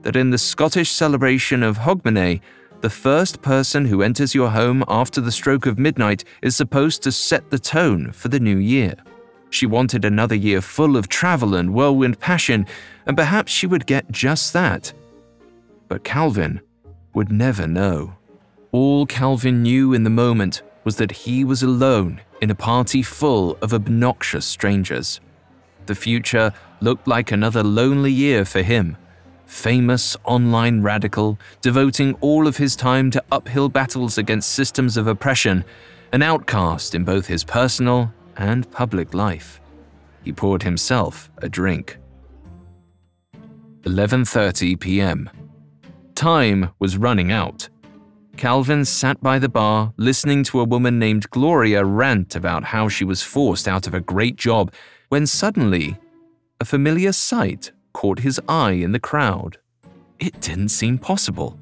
that 0.03 0.17
in 0.17 0.31
the 0.31 0.39
Scottish 0.39 0.91
celebration 0.91 1.63
of 1.63 1.79
Hogmanay, 1.79 2.41
the 2.81 2.91
first 2.91 3.43
person 3.43 3.87
who 3.87 4.03
enters 4.03 4.35
your 4.35 4.51
home 4.51 4.85
after 4.87 5.21
the 5.21 5.33
stroke 5.33 5.67
of 5.67 5.79
midnight 5.79 6.25
is 6.43 6.55
supposed 6.55 7.03
to 7.03 7.13
set 7.13 7.51
the 7.51 7.59
tone 7.59 8.13
for 8.13 8.29
the 8.29 8.39
new 8.39 8.59
year. 8.59 8.95
She 9.51 9.67
wanted 9.67 10.05
another 10.05 10.35
year 10.35 10.61
full 10.61 10.97
of 10.97 11.09
travel 11.09 11.55
and 11.55 11.73
whirlwind 11.73 12.21
passion, 12.21 12.67
and 13.07 13.17
perhaps 13.17 13.51
she 13.51 13.67
would 13.67 13.87
get 13.87 14.11
just 14.11 14.53
that. 14.53 14.93
But 15.89 16.05
Calvin 16.05 16.61
would 17.15 17.33
never 17.33 17.67
know. 17.67 18.15
All 18.73 19.07
Calvin 19.07 19.63
knew 19.63 19.95
in 19.95 20.05
the 20.05 20.11
moment 20.11 20.63
was 20.85 20.97
that 20.97 21.13
he 21.13 21.45
was 21.45 21.63
alone 21.63 22.21
in 22.41 22.51
a 22.51 22.55
party 22.55 23.03
full 23.03 23.57
of 23.63 23.73
obnoxious 23.73 24.45
strangers. 24.45 25.21
The 25.87 25.95
future 25.95 26.53
looked 26.81 27.07
like 27.07 27.33
another 27.33 27.63
lonely 27.63 28.13
year 28.13 28.45
for 28.45 28.63
him 28.63 28.97
famous 29.47 30.17
online 30.25 30.83
radical, 30.83 31.39
devoting 31.61 32.15
all 32.21 32.49
of 32.49 32.57
his 32.57 32.75
time 32.75 33.13
to 33.13 33.23
uphill 33.31 33.69
battles 33.69 34.19
against 34.19 34.51
systems 34.53 34.97
of 34.97 35.07
oppression, 35.07 35.65
an 36.13 36.21
outcast 36.21 36.97
in 36.97 37.05
both 37.05 37.29
his 37.29 37.45
personal 37.45 38.13
and 38.37 38.69
public 38.73 39.15
life. 39.15 39.61
He 40.25 40.33
poured 40.33 40.65
himself 40.65 41.31
a 41.39 41.49
drink. 41.49 41.97
11:30 43.85 44.81
p.m. 44.81 45.31
Time 46.17 46.71
was 46.81 46.97
running 46.97 47.31
out. 47.31 47.69
Calvin 48.37 48.85
sat 48.85 49.23
by 49.23 49.39
the 49.39 49.49
bar 49.49 49.95
listening 49.97 50.43
to 50.45 50.61
a 50.61 50.65
woman 50.65 50.99
named 50.99 51.31
Gloria 51.31 51.85
rant 51.85 52.35
about 52.35 52.65
how 52.65 52.89
she 52.89 53.05
was 53.05 53.23
forced 53.23 53.69
out 53.69 53.87
of 53.87 53.95
a 53.95 54.01
great 54.01 54.37
job 54.37 54.73
when 55.09 55.27
suddenly 55.27 55.99
a 56.61 56.65
familiar 56.65 57.13
sight 57.13 57.73
caught 57.93 58.21
his 58.21 58.41
eye 58.49 58.73
in 58.73 58.93
the 58.93 59.01
crowd. 59.01 59.59
It 60.19 60.41
didn't 60.41 60.71
seem 60.71 60.99
possible. 60.99 61.59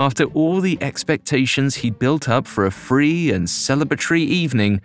After 0.00 0.24
all 0.26 0.60
the 0.60 0.78
expectations 0.80 1.76
he'd 1.76 1.98
built 1.98 2.28
up 2.28 2.46
for 2.46 2.66
a 2.66 2.70
free 2.70 3.30
and 3.30 3.46
celebratory 3.46 4.20
evening, 4.20 4.80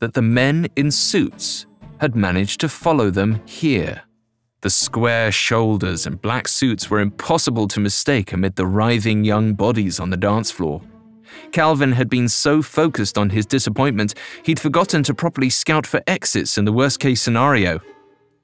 that 0.00 0.14
the 0.14 0.22
men 0.22 0.68
in 0.76 0.90
suits 0.90 1.66
had 1.98 2.14
managed 2.14 2.60
to 2.60 2.68
follow 2.68 3.10
them 3.10 3.40
here. 3.46 4.02
The 4.60 4.70
square 4.70 5.30
shoulders 5.30 6.06
and 6.06 6.20
black 6.20 6.48
suits 6.48 6.88
were 6.88 7.00
impossible 7.00 7.68
to 7.68 7.80
mistake 7.80 8.32
amid 8.32 8.56
the 8.56 8.66
writhing 8.66 9.24
young 9.24 9.54
bodies 9.54 10.00
on 10.00 10.10
the 10.10 10.16
dance 10.16 10.50
floor. 10.50 10.80
Calvin 11.52 11.92
had 11.92 12.08
been 12.08 12.28
so 12.28 12.62
focused 12.62 13.18
on 13.18 13.30
his 13.30 13.46
disappointment, 13.46 14.14
he'd 14.44 14.60
forgotten 14.60 15.02
to 15.04 15.14
properly 15.14 15.50
scout 15.50 15.86
for 15.86 16.02
exits 16.06 16.58
in 16.58 16.64
the 16.64 16.72
worst 16.72 17.00
case 17.00 17.20
scenario. 17.20 17.80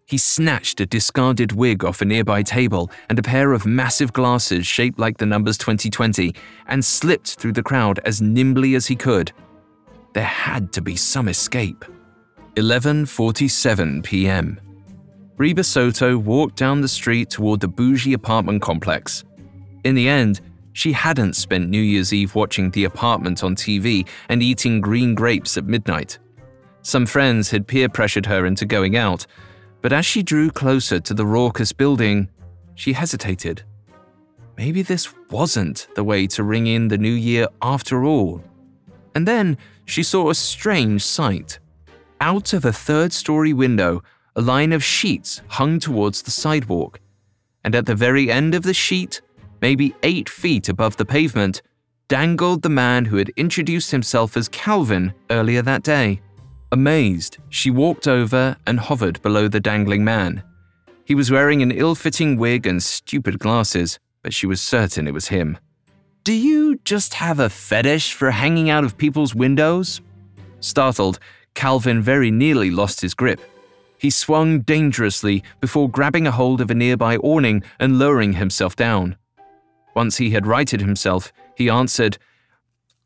He 0.07 0.19
snatched 0.19 0.81
a 0.81 0.87
discarded 0.87 1.53
wig 1.53 1.85
off 1.85 2.03
a 2.03 2.05
nearby 2.05 2.43
table 2.43 2.91
and 3.09 3.17
a 3.17 3.23
pair 3.23 3.53
of 3.53 3.65
massive 3.65 4.13
glasses 4.13 4.67
shaped 4.67 4.99
like 4.99 5.19
the 5.19 5.27
numbers 5.27 5.57
2020 5.57 6.35
and 6.67 6.85
slipped 6.85 7.37
through 7.37 7.53
the 7.53 7.63
crowd 7.63 8.01
as 8.05 8.21
nimbly 8.21 8.75
as 8.75 8.89
he 8.89 8.97
could. 8.97 9.31
There 10.13 10.25
had 10.25 10.73
to 10.73 10.83
be 10.83 10.97
some 10.97 11.29
escape. 11.29 11.85
11:47 12.57 14.03
p.m. 14.03 14.61
Reba 15.37 15.63
Soto 15.63 16.19
walked 16.19 16.57
down 16.57 16.81
the 16.81 16.89
street 16.89 17.31
toward 17.31 17.61
the 17.61 17.69
bougie 17.69 18.13
apartment 18.13 18.61
complex. 18.61 19.23
In 19.85 19.95
the 19.95 20.09
end, 20.09 20.41
she 20.73 20.93
hadn't 20.93 21.35
spent 21.35 21.69
New 21.69 21.81
Year's 21.81 22.13
Eve 22.13 22.35
watching 22.35 22.71
the 22.71 22.85
apartment 22.85 23.43
on 23.43 23.57
TV 23.57 24.07
and 24.29 24.43
eating 24.43 24.81
green 24.81 25.15
grapes 25.15 25.57
at 25.57 25.65
midnight. 25.65 26.19
Some 26.83 27.07
friends 27.07 27.51
had 27.51 27.67
peer 27.67 27.89
pressured 27.89 28.27
her 28.27 28.47
into 28.47 28.65
going 28.65 28.97
out, 28.97 29.27
but 29.83 29.93
as 29.93 30.07
she 30.07 30.23
drew 30.23 30.51
closer 30.51 31.01
to 31.01 31.15
the 31.15 31.27
raucous 31.27 31.73
building, 31.73 32.29
she 32.75 32.93
hesitated. 32.93 33.63
Maybe 34.57 34.83
this 34.83 35.13
wasn't 35.31 35.89
the 35.95 36.05
way 36.05 36.27
to 36.29 36.43
ring 36.43 36.67
in 36.67 36.89
the 36.89 36.99
new 36.99 37.13
year 37.13 37.49
after 37.63 38.05
all. 38.05 38.43
And 39.15 39.27
then 39.27 39.59
she 39.85 40.03
saw 40.03 40.31
a 40.31 40.35
strange 40.35 41.03
sight. 41.03 41.59
Out 42.21 42.53
of 42.53 42.65
a 42.65 42.73
third 42.73 43.13
story 43.13 43.53
window, 43.53 44.03
a 44.37 44.41
line 44.41 44.73
of 44.73 44.85
sheets 44.85 45.43
hung 45.49 45.81
towards 45.81 46.23
the 46.23 46.31
sidewalk, 46.31 47.01
and 47.65 47.75
at 47.75 47.87
the 47.87 47.95
very 47.95 48.31
end 48.31 48.55
of 48.55 48.63
the 48.63 48.75
sheet, 48.75 49.21
maybe 49.61 49.95
eight 50.03 50.29
feet 50.29 50.69
above 50.69 50.97
the 50.97 51.05
pavement, 51.05 51.63
dangled 52.09 52.63
the 52.63 52.69
man 52.69 53.05
who 53.05 53.17
had 53.17 53.31
introduced 53.37 53.91
himself 53.91 54.37
as 54.37 54.49
Calvin 54.49 55.15
earlier 55.31 55.63
that 55.63 55.83
day. 55.83 56.21
Amazed, 56.73 57.39
she 57.49 57.71
walked 57.71 58.07
over 58.07 58.57
and 58.67 58.79
hovered 58.79 59.21
below 59.23 59.49
the 59.49 59.61
dangling 59.61 60.05
man. 60.05 60.43
He 61.05 61.15
was 61.15 61.31
wearing 61.31 61.63
an 61.63 61.73
ill 61.73 61.95
fitting 61.95 62.37
wig 62.37 62.67
and 62.67 62.83
stupid 62.83 63.39
glasses, 63.39 63.99
but 64.23 64.33
she 64.33 64.47
was 64.47 64.61
certain 64.61 65.09
it 65.09 65.15
was 65.15 65.29
him. 65.29 65.59
Do 66.23 66.33
you 66.33 66.79
just 66.85 67.15
have 67.15 67.41
a 67.41 67.49
fetish 67.49 68.13
for 68.13 68.31
hanging 68.31 68.71
out 68.71 68.85
of 68.85 68.99
people's 68.99 69.35
windows? 69.35 70.01
Startled, 70.61 71.19
Calvin 71.55 72.03
very 72.03 72.31
nearly 72.31 72.71
lost 72.71 73.01
his 73.01 73.15
grip. 73.15 73.41
He 73.99 74.11
swung 74.11 74.61
dangerously 74.61 75.43
before 75.61 75.91
grabbing 75.91 76.27
a 76.27 76.31
hold 76.31 76.61
of 76.61 76.71
a 76.71 76.75
nearby 76.75 77.17
awning 77.17 77.63
and 77.79 77.99
lowering 77.99 78.35
himself 78.35 78.77
down. 78.77 79.17
Once 79.95 80.19
he 80.19 80.31
had 80.31 80.47
righted 80.47 80.81
himself, 80.81 81.33
he 81.57 81.69
answered, 81.69 82.19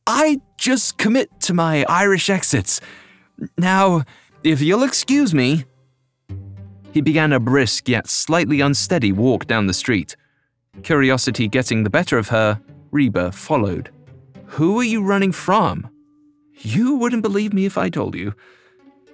I 0.07 0.41
just 0.59 0.99
commit 0.99 1.41
to 1.41 1.55
my 1.55 1.85
Irish 1.89 2.29
exits. 2.29 2.81
Now, 3.57 4.05
if 4.43 4.61
you'll 4.61 4.83
excuse 4.83 5.35
me. 5.35 5.65
He 6.93 7.01
began 7.01 7.33
a 7.33 7.41
brisk 7.41 7.89
yet 7.89 8.07
slightly 8.07 8.61
unsteady 8.61 9.11
walk 9.11 9.47
down 9.47 9.67
the 9.67 9.73
street. 9.73 10.17
Curiosity 10.83 11.49
getting 11.49 11.83
the 11.83 11.91
better 11.91 12.19
of 12.19 12.29
her, 12.29 12.61
Reba 12.91 13.33
followed. 13.33 13.91
Who 14.47 14.79
are 14.79 14.85
you 14.85 15.03
running 15.03 15.33
from? 15.33 15.91
You 16.59 16.95
wouldn't 16.97 17.23
believe 17.23 17.53
me 17.53 17.65
if 17.65 17.77
I 17.77 17.89
told 17.89 18.15
you. 18.15 18.35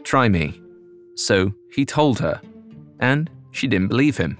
Try 0.02 0.28
me. 0.28 0.60
So 1.14 1.54
he 1.72 1.84
told 1.84 2.18
her, 2.18 2.40
and 2.98 3.30
she 3.50 3.66
didn't 3.66 3.88
believe 3.88 4.16
him. 4.16 4.36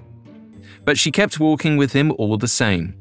But 0.84 0.98
she 0.98 1.10
kept 1.10 1.40
walking 1.40 1.76
with 1.76 1.92
him 1.92 2.12
all 2.18 2.36
the 2.36 2.48
same. 2.48 2.99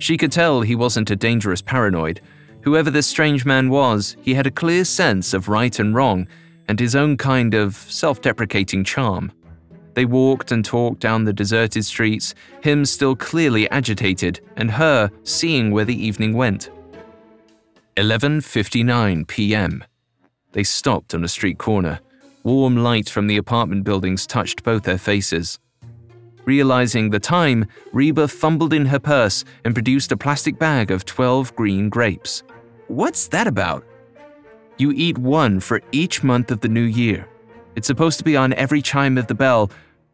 She 0.00 0.16
could 0.16 0.32
tell 0.32 0.62
he 0.62 0.74
wasn't 0.74 1.10
a 1.10 1.16
dangerous 1.16 1.60
paranoid. 1.60 2.22
Whoever 2.62 2.90
this 2.90 3.06
strange 3.06 3.44
man 3.44 3.68
was, 3.68 4.16
he 4.22 4.34
had 4.34 4.46
a 4.46 4.50
clear 4.50 4.84
sense 4.84 5.34
of 5.34 5.48
right 5.48 5.78
and 5.78 5.94
wrong, 5.94 6.26
and 6.68 6.80
his 6.80 6.96
own 6.96 7.18
kind 7.18 7.52
of 7.52 7.76
self 7.76 8.22
deprecating 8.22 8.82
charm. 8.82 9.30
They 9.94 10.06
walked 10.06 10.52
and 10.52 10.64
talked 10.64 11.00
down 11.00 11.24
the 11.24 11.34
deserted 11.34 11.84
streets, 11.84 12.34
him 12.62 12.86
still 12.86 13.14
clearly 13.14 13.68
agitated, 13.70 14.40
and 14.56 14.70
her 14.70 15.10
seeing 15.22 15.70
where 15.70 15.84
the 15.84 16.06
evening 16.06 16.32
went. 16.32 16.70
11:59 17.98 19.26
p.m. 19.26 19.84
They 20.52 20.64
stopped 20.64 21.14
on 21.14 21.24
a 21.24 21.28
street 21.28 21.58
corner. 21.58 22.00
Warm 22.42 22.78
light 22.78 23.10
from 23.10 23.26
the 23.26 23.36
apartment 23.36 23.84
buildings 23.84 24.26
touched 24.26 24.62
both 24.62 24.84
their 24.84 24.96
faces. 24.96 25.58
Realizing 26.44 27.10
the 27.10 27.20
time, 27.20 27.66
Reba 27.92 28.28
fumbled 28.28 28.72
in 28.72 28.86
her 28.86 28.98
purse 28.98 29.44
and 29.64 29.74
produced 29.74 30.12
a 30.12 30.16
plastic 30.16 30.58
bag 30.58 30.90
of 30.90 31.04
12 31.04 31.54
green 31.54 31.88
grapes. 31.88 32.42
What's 32.88 33.28
that 33.28 33.46
about? 33.46 33.84
You 34.78 34.92
eat 34.92 35.18
one 35.18 35.60
for 35.60 35.82
each 35.92 36.22
month 36.22 36.50
of 36.50 36.60
the 36.60 36.68
new 36.68 36.82
year. 36.82 37.28
It's 37.76 37.86
supposed 37.86 38.18
to 38.18 38.24
be 38.24 38.36
on 38.36 38.52
every 38.54 38.82
chime 38.82 39.18
of 39.18 39.26
the 39.26 39.34
bell, 39.34 39.70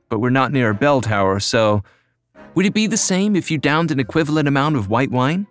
but 0.08 0.18
we're 0.18 0.30
not 0.30 0.52
near 0.52 0.70
a 0.70 0.74
bell 0.74 1.00
tower, 1.00 1.40
so. 1.40 1.82
Would 2.54 2.66
it 2.66 2.74
be 2.74 2.86
the 2.86 2.96
same 2.96 3.36
if 3.36 3.50
you 3.50 3.58
downed 3.58 3.90
an 3.90 4.00
equivalent 4.00 4.48
amount 4.48 4.76
of 4.76 4.88
white 4.90 5.10
wine? 5.10 5.46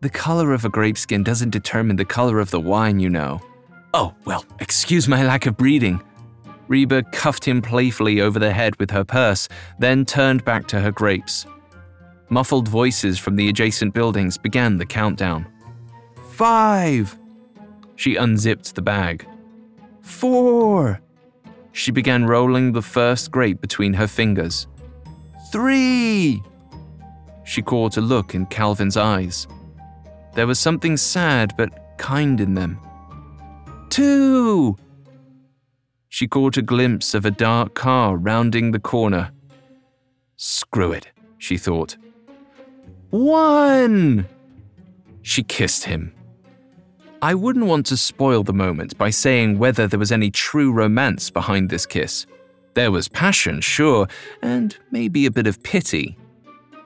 The 0.00 0.10
color 0.10 0.52
of 0.52 0.64
a 0.64 0.68
grape 0.68 0.96
skin 0.96 1.24
doesn't 1.24 1.50
determine 1.50 1.96
the 1.96 2.04
color 2.04 2.38
of 2.38 2.50
the 2.50 2.60
wine, 2.60 3.00
you 3.00 3.10
know. 3.10 3.40
Oh, 3.92 4.14
well, 4.24 4.44
excuse 4.60 5.08
my 5.08 5.24
lack 5.24 5.46
of 5.46 5.56
breeding. 5.56 6.00
Reba 6.68 7.02
cuffed 7.12 7.44
him 7.46 7.62
playfully 7.62 8.20
over 8.20 8.38
the 8.38 8.52
head 8.52 8.78
with 8.78 8.90
her 8.90 9.04
purse, 9.04 9.48
then 9.78 10.04
turned 10.04 10.44
back 10.44 10.68
to 10.68 10.80
her 10.80 10.92
grapes. 10.92 11.46
Muffled 12.28 12.68
voices 12.68 13.18
from 13.18 13.36
the 13.36 13.48
adjacent 13.48 13.94
buildings 13.94 14.36
began 14.36 14.76
the 14.76 14.86
countdown. 14.86 15.46
Five! 16.32 17.18
She 17.96 18.16
unzipped 18.16 18.74
the 18.74 18.82
bag. 18.82 19.26
Four! 20.02 21.00
She 21.72 21.90
began 21.90 22.26
rolling 22.26 22.72
the 22.72 22.82
first 22.82 23.30
grape 23.30 23.60
between 23.60 23.94
her 23.94 24.06
fingers. 24.06 24.66
Three! 25.50 26.42
She 27.44 27.62
caught 27.62 27.96
a 27.96 28.02
look 28.02 28.34
in 28.34 28.46
Calvin's 28.46 28.96
eyes. 28.96 29.46
There 30.34 30.46
was 30.46 30.58
something 30.58 30.96
sad 30.98 31.54
but 31.56 31.96
kind 31.96 32.40
in 32.40 32.54
them. 32.54 32.78
Two! 33.88 34.76
She 36.08 36.26
caught 36.26 36.56
a 36.56 36.62
glimpse 36.62 37.14
of 37.14 37.24
a 37.24 37.30
dark 37.30 37.74
car 37.74 38.16
rounding 38.16 38.72
the 38.72 38.78
corner. 38.78 39.30
Screw 40.36 40.92
it, 40.92 41.08
she 41.38 41.56
thought. 41.56 41.96
One! 43.10 44.26
She 45.22 45.42
kissed 45.42 45.84
him. 45.84 46.12
I 47.20 47.34
wouldn't 47.34 47.66
want 47.66 47.86
to 47.86 47.96
spoil 47.96 48.44
the 48.44 48.52
moment 48.52 48.96
by 48.96 49.10
saying 49.10 49.58
whether 49.58 49.86
there 49.86 49.98
was 49.98 50.12
any 50.12 50.30
true 50.30 50.72
romance 50.72 51.30
behind 51.30 51.68
this 51.68 51.84
kiss. 51.84 52.26
There 52.74 52.92
was 52.92 53.08
passion, 53.08 53.60
sure, 53.60 54.06
and 54.40 54.76
maybe 54.92 55.26
a 55.26 55.30
bit 55.30 55.48
of 55.48 55.62
pity, 55.62 56.16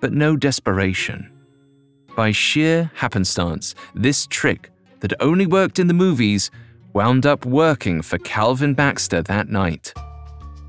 but 0.01 0.13
no 0.13 0.37
desperation. 0.37 1.31
By 2.17 2.33
sheer 2.33 2.91
happenstance, 2.95 3.75
this 3.95 4.27
trick 4.27 4.71
that 5.01 5.13
only 5.21 5.47
worked 5.47 5.79
in 5.79 5.87
the 5.87 5.95
movies 5.95 6.51
wound 6.93 7.27
up 7.27 7.47
working 7.47 8.03
for 8.03 8.19
Calvin 8.19 8.75
Baxter 8.75 9.23
that 9.23 9.49
night. 9.49 9.93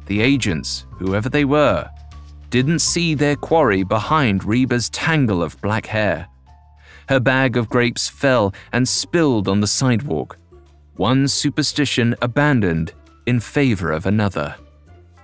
The 0.06 0.22
agents, 0.22 0.86
whoever 0.92 1.30
they 1.30 1.46
were, 1.46 1.90
didn't 2.50 2.80
see 2.80 3.14
their 3.14 3.36
quarry 3.36 3.84
behind 3.84 4.44
Reba's 4.44 4.90
tangle 4.90 5.42
of 5.42 5.60
black 5.62 5.86
hair. 5.86 6.28
Her 7.10 7.20
bag 7.20 7.58
of 7.58 7.70
grapes 7.70 8.08
fell 8.08 8.54
and 8.72 8.88
spilled 8.88 9.48
on 9.48 9.60
the 9.60 9.68
sidewalk, 9.68 10.38
one 10.96 11.28
superstition 11.28 12.16
abandoned 12.22 12.94
in 13.26 13.40
favor 13.40 13.92
of 13.92 14.06
another. 14.06 14.56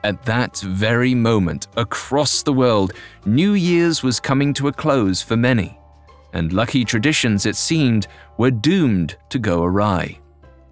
At 0.04 0.24
that 0.26 0.58
very 0.60 1.14
moment, 1.14 1.68
across 1.76 2.42
the 2.42 2.54
world, 2.54 2.94
New 3.26 3.54
Year's 3.54 4.02
was 4.02 4.20
coming 4.20 4.54
to 4.56 4.70
a 4.70 4.74
close 4.74 5.22
for 5.22 5.36
many, 5.36 5.78
and 6.34 6.54
lucky 6.54 6.86
traditions, 6.86 7.46
it 7.46 7.56
seemed, 7.56 8.08
were 8.38 8.52
doomed 8.52 9.18
to 9.30 9.40
go 9.40 9.64
awry. 9.64 10.20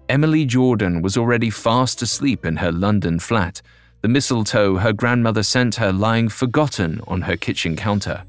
Emily 0.08 0.46
Jordan 0.46 1.02
was 1.02 1.18
already 1.18 1.50
fast 1.50 2.00
asleep 2.00 2.46
in 2.46 2.56
her 2.56 2.72
London 2.72 3.18
flat, 3.18 3.60
the 4.00 4.08
mistletoe 4.08 4.76
her 4.76 4.92
grandmother 4.92 5.42
sent 5.42 5.74
her 5.74 5.92
lying 5.92 6.30
forgotten 6.30 7.02
on 7.06 7.22
her 7.22 7.36
kitchen 7.36 7.76
counter. 7.76 8.24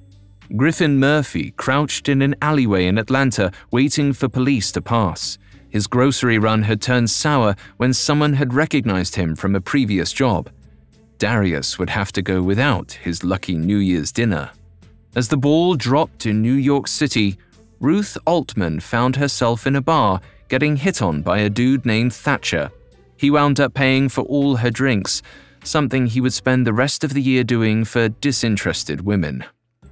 Griffin 0.58 1.00
Murphy 1.00 1.52
crouched 1.52 2.10
in 2.10 2.22
an 2.22 2.36
alleyway 2.42 2.88
in 2.88 2.98
Atlanta 2.98 3.52
waiting 3.72 4.12
for 4.12 4.28
police 4.28 4.72
to 4.74 4.82
pass. 4.82 5.38
His 5.70 5.88
grocery 5.88 6.38
run 6.38 6.64
had 6.64 6.82
turned 6.82 7.12
sour 7.12 7.56
when 7.78 7.94
someone 7.94 8.34
had 8.34 8.54
recognized 8.54 9.16
him 9.16 9.36
from 9.36 9.56
a 9.56 9.62
previous 9.62 10.12
job. 10.12 10.50
Darius 11.18 11.78
would 11.78 11.92
have 11.92 12.12
to 12.14 12.22
go 12.22 12.42
without 12.42 12.94
his 12.94 13.24
lucky 13.24 13.56
New 13.56 13.78
Year's 13.78 14.12
dinner. 14.12 14.50
As 15.16 15.28
the 15.28 15.38
ball 15.38 15.76
dropped 15.76 16.26
in 16.26 16.42
New 16.42 16.54
York 16.54 16.88
City, 16.88 17.38
Ruth 17.80 18.18
Altman 18.26 18.80
found 18.80 19.16
herself 19.16 19.66
in 19.68 19.76
a 19.76 19.82
bar 19.82 20.20
getting 20.50 20.76
hit 20.76 21.02
on 21.02 21.22
by 21.22 21.40
a 21.40 21.50
dude 21.50 21.86
named 21.86 22.14
Thatcher. 22.14 22.72
He 23.16 23.32
wound 23.32 23.60
up 23.60 23.74
paying 23.74 24.10
for 24.10 24.22
all 24.22 24.58
her 24.58 24.72
drinks, 24.72 25.22
something 25.64 26.08
he 26.08 26.22
would 26.22 26.34
spend 26.34 26.66
the 26.66 26.74
rest 26.74 27.04
of 27.04 27.14
the 27.14 27.22
year 27.22 27.44
doing 27.44 27.86
for 27.86 28.10
disinterested 28.10 29.02
women. 29.02 29.46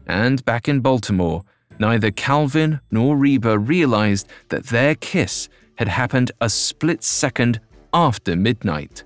And 0.08 0.44
back 0.46 0.68
in 0.68 0.80
Baltimore, 0.80 1.44
neither 1.80 2.12
Calvin 2.12 2.80
nor 2.90 3.16
Reba 3.16 3.60
realized 3.60 4.28
that 4.50 4.66
their 4.66 4.96
kiss 4.96 5.48
had 5.76 5.88
happened 5.88 6.32
a 6.42 6.50
split 6.50 7.04
second 7.04 7.60
after 7.94 8.36
midnight. 8.36 9.04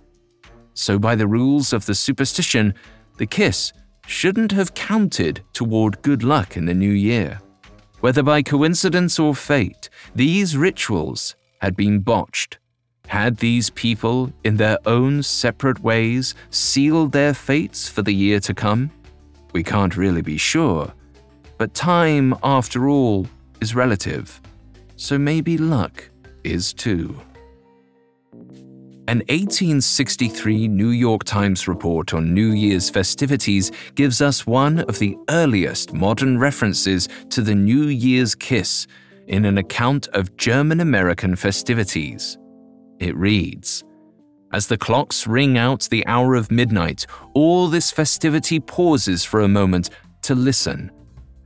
So, 0.74 0.98
by 0.98 1.16
the 1.16 1.28
rules 1.28 1.74
of 1.74 1.86
the 1.86 1.96
superstition, 1.96 2.74
the 3.18 3.26
kiss 3.26 3.74
shouldn't 4.08 4.52
have 4.54 4.74
counted 4.74 5.42
toward 5.54 6.02
good 6.02 6.24
luck 6.24 6.56
in 6.56 6.66
the 6.66 6.74
new 6.74 6.92
year. 6.92 7.40
Whether 8.00 8.24
by 8.24 8.42
coincidence 8.42 9.20
or 9.20 9.36
fate, 9.36 9.90
these 10.16 10.58
rituals 10.58 11.36
had 11.62 11.76
been 11.76 12.00
botched. 12.00 12.58
Had 13.08 13.38
these 13.38 13.70
people, 13.70 14.32
in 14.44 14.58
their 14.58 14.78
own 14.86 15.22
separate 15.22 15.82
ways, 15.84 16.34
sealed 16.50 17.12
their 17.12 17.34
fates 17.34 17.88
for 17.88 18.02
the 18.02 18.14
year 18.14 18.40
to 18.42 18.54
come? 18.54 18.90
We 19.54 19.64
can't 19.64 19.98
really 19.98 20.22
be 20.22 20.38
sure. 20.38 20.92
But 21.58 21.74
time, 21.74 22.34
after 22.42 22.90
all, 22.90 23.28
is 23.60 23.76
relative. 23.76 24.42
So 24.96 25.18
maybe 25.18 25.58
luck 25.58 26.10
is 26.44 26.74
too. 26.74 27.20
An 29.08 29.18
1863 29.28 30.70
New 30.70 30.90
York 30.90 31.26
Times 31.26 31.68
report 31.68 32.14
on 32.14 32.34
New 32.34 32.52
Year's 32.54 32.90
festivities 32.90 33.72
gives 33.96 34.22
us 34.22 34.48
one 34.48 34.80
of 34.80 35.00
the 35.00 35.18
earliest 35.30 35.92
modern 35.94 36.40
references 36.40 37.10
to 37.30 37.42
the 37.42 37.56
New 37.56 37.88
Year's 37.88 38.36
kiss 38.36 38.88
in 39.28 39.46
an 39.46 39.58
account 39.58 40.08
of 40.10 40.36
German 40.38 40.80
American 40.80 41.36
festivities. 41.36 42.38
It 43.00 43.16
reads 43.16 43.84
As 44.54 44.68
the 44.68 44.78
clocks 44.78 45.28
ring 45.28 45.58
out 45.58 45.88
the 45.90 46.06
hour 46.08 46.36
of 46.36 46.52
midnight, 46.52 47.06
all 47.34 47.68
this 47.68 47.92
festivity 47.92 48.60
pauses 48.60 49.24
for 49.24 49.42
a 49.42 49.48
moment 49.48 49.90
to 50.24 50.36
listen, 50.36 50.92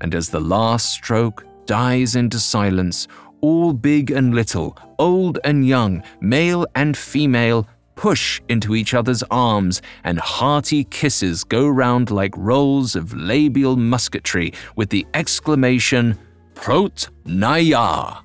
and 0.01 0.13
as 0.13 0.29
the 0.29 0.41
last 0.41 0.91
stroke 0.91 1.45
dies 1.65 2.15
into 2.15 2.39
silence, 2.39 3.07
all 3.41 3.73
big 3.73 4.11
and 4.11 4.33
little, 4.33 4.77
old 4.99 5.39
and 5.43 5.67
young, 5.67 6.03
male 6.19 6.65
and 6.75 6.97
female, 6.97 7.67
push 7.95 8.41
into 8.49 8.75
each 8.75 8.93
other's 8.93 9.23
arms, 9.31 9.81
and 10.03 10.19
hearty 10.19 10.83
kisses 10.85 11.43
go 11.43 11.67
round 11.67 12.11
like 12.11 12.33
rolls 12.35 12.95
of 12.95 13.15
labial 13.15 13.77
musketry 13.77 14.53
with 14.75 14.89
the 14.89 15.05
exclamation, 15.13 16.17
Prost 16.55 17.09
Neujahr! 17.25 18.23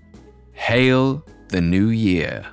Hail 0.53 1.23
the 1.49 1.61
New 1.61 1.89
Year! 1.89 2.47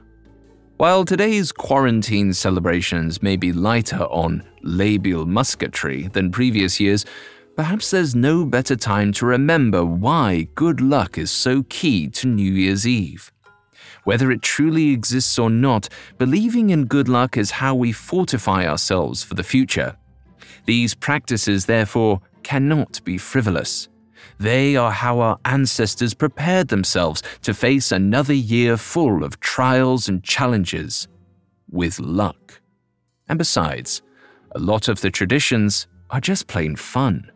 While 0.75 1.05
today's 1.05 1.51
quarantine 1.51 2.33
celebrations 2.33 3.23
may 3.23 3.37
be 3.37 3.53
lighter 3.53 4.03
on 4.03 4.43
labial 4.63 5.25
musketry 5.25 6.07
than 6.11 6.31
previous 6.31 6.79
years, 6.79 7.05
perhaps 7.55 7.89
there's 7.89 8.15
no 8.15 8.43
better 8.43 8.75
time 8.75 9.13
to 9.13 9.25
remember 9.25 9.85
why 9.85 10.49
good 10.55 10.81
luck 10.81 11.17
is 11.17 11.31
so 11.31 11.63
key 11.63 12.09
to 12.09 12.27
New 12.27 12.51
Year's 12.51 12.85
Eve. 12.85 13.31
Whether 14.03 14.29
it 14.29 14.41
truly 14.41 14.91
exists 14.91 15.39
or 15.39 15.49
not, 15.49 15.87
believing 16.17 16.69
in 16.69 16.85
good 16.85 17.07
luck 17.07 17.37
is 17.37 17.51
how 17.51 17.75
we 17.75 17.91
fortify 17.91 18.67
ourselves 18.67 19.23
for 19.23 19.35
the 19.35 19.43
future. 19.43 19.95
These 20.65 20.95
practices, 20.95 21.65
therefore, 21.65 22.21
cannot 22.43 23.01
be 23.05 23.17
frivolous. 23.17 23.87
They 24.39 24.75
are 24.75 24.91
how 24.91 25.19
our 25.19 25.39
ancestors 25.45 26.13
prepared 26.13 26.67
themselves 26.67 27.23
to 27.43 27.53
face 27.53 27.91
another 27.91 28.33
year 28.33 28.77
full 28.77 29.23
of 29.23 29.39
trials 29.39 30.07
and 30.07 30.23
challenges 30.23 31.07
with 31.69 31.99
luck. 31.99 32.61
And 33.29 33.37
besides, 33.37 34.01
a 34.51 34.59
lot 34.59 34.87
of 34.87 35.01
the 35.01 35.11
traditions 35.11 35.87
are 36.09 36.21
just 36.21 36.47
plain 36.47 36.75
fun. 36.75 37.31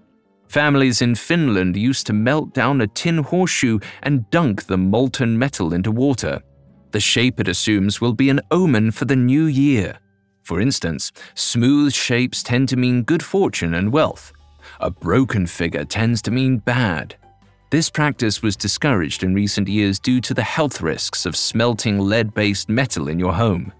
Families 0.47 1.01
in 1.01 1.15
Finland 1.15 1.77
used 1.77 2.05
to 2.07 2.13
melt 2.13 2.53
down 2.53 2.81
a 2.81 2.87
tin 2.87 3.19
horseshoe 3.19 3.79
and 4.03 4.29
dunk 4.31 4.65
the 4.65 4.77
molten 4.77 5.39
metal 5.39 5.73
into 5.73 5.91
water. 5.91 6.41
The 6.91 6.99
shape 6.99 7.39
it 7.39 7.47
assumes 7.47 8.01
will 8.01 8.13
be 8.13 8.29
an 8.29 8.41
omen 8.51 8.91
for 8.91 9.05
the 9.05 9.15
new 9.15 9.45
year. 9.45 9.99
For 10.43 10.59
instance, 10.59 11.11
smooth 11.35 11.93
shapes 11.93 12.43
tend 12.43 12.67
to 12.69 12.75
mean 12.75 13.03
good 13.03 13.23
fortune 13.23 13.73
and 13.73 13.93
wealth. 13.93 14.33
A 14.81 14.89
broken 14.89 15.45
figure 15.45 15.85
tends 15.85 16.23
to 16.23 16.31
mean 16.31 16.57
bad. 16.57 17.15
This 17.69 17.87
practice 17.87 18.41
was 18.41 18.55
discouraged 18.55 19.23
in 19.23 19.35
recent 19.35 19.67
years 19.67 19.99
due 19.99 20.19
to 20.21 20.33
the 20.33 20.41
health 20.41 20.81
risks 20.81 21.27
of 21.27 21.35
smelting 21.35 21.99
lead 21.99 22.33
based 22.33 22.67
metal 22.67 23.07
in 23.07 23.19
your 23.19 23.33
home. 23.33 23.71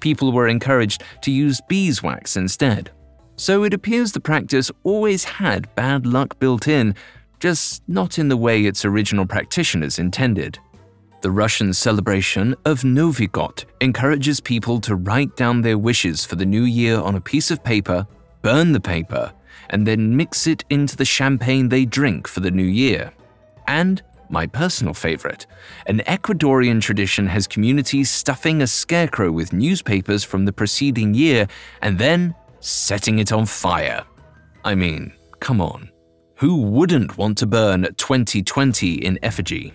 People 0.00 0.32
were 0.32 0.48
encouraged 0.48 1.04
to 1.22 1.30
use 1.30 1.60
beeswax 1.68 2.36
instead. 2.36 2.90
So 3.36 3.62
it 3.62 3.72
appears 3.72 4.10
the 4.10 4.18
practice 4.18 4.68
always 4.82 5.22
had 5.22 5.72
bad 5.76 6.06
luck 6.06 6.40
built 6.40 6.66
in, 6.66 6.96
just 7.38 7.84
not 7.86 8.18
in 8.18 8.28
the 8.28 8.36
way 8.36 8.64
its 8.64 8.84
original 8.84 9.26
practitioners 9.26 10.00
intended. 10.00 10.58
The 11.20 11.30
Russian 11.30 11.72
celebration 11.72 12.56
of 12.64 12.82
Novy 12.82 13.28
God 13.28 13.64
encourages 13.80 14.40
people 14.40 14.80
to 14.80 14.96
write 14.96 15.36
down 15.36 15.62
their 15.62 15.78
wishes 15.78 16.24
for 16.24 16.34
the 16.34 16.46
new 16.46 16.64
year 16.64 16.98
on 16.98 17.14
a 17.14 17.20
piece 17.20 17.52
of 17.52 17.62
paper, 17.62 18.04
burn 18.42 18.72
the 18.72 18.80
paper, 18.80 19.32
and 19.70 19.86
then 19.86 20.16
mix 20.16 20.46
it 20.46 20.64
into 20.70 20.96
the 20.96 21.04
champagne 21.04 21.68
they 21.68 21.84
drink 21.84 22.26
for 22.26 22.40
the 22.40 22.50
new 22.50 22.62
year. 22.62 23.12
And 23.66 24.02
my 24.30 24.46
personal 24.46 24.94
favorite, 24.94 25.46
an 25.86 26.00
Ecuadorian 26.00 26.80
tradition 26.80 27.26
has 27.26 27.46
communities 27.46 28.10
stuffing 28.10 28.62
a 28.62 28.66
scarecrow 28.66 29.30
with 29.30 29.52
newspapers 29.52 30.24
from 30.24 30.44
the 30.44 30.52
preceding 30.52 31.14
year 31.14 31.46
and 31.82 31.98
then 31.98 32.34
setting 32.60 33.18
it 33.18 33.32
on 33.32 33.46
fire. 33.46 34.04
I 34.64 34.74
mean, 34.74 35.12
come 35.40 35.60
on. 35.60 35.90
Who 36.36 36.62
wouldn't 36.62 37.18
want 37.18 37.38
to 37.38 37.46
burn 37.46 37.82
2020 37.96 38.94
in 38.94 39.18
effigy? 39.22 39.72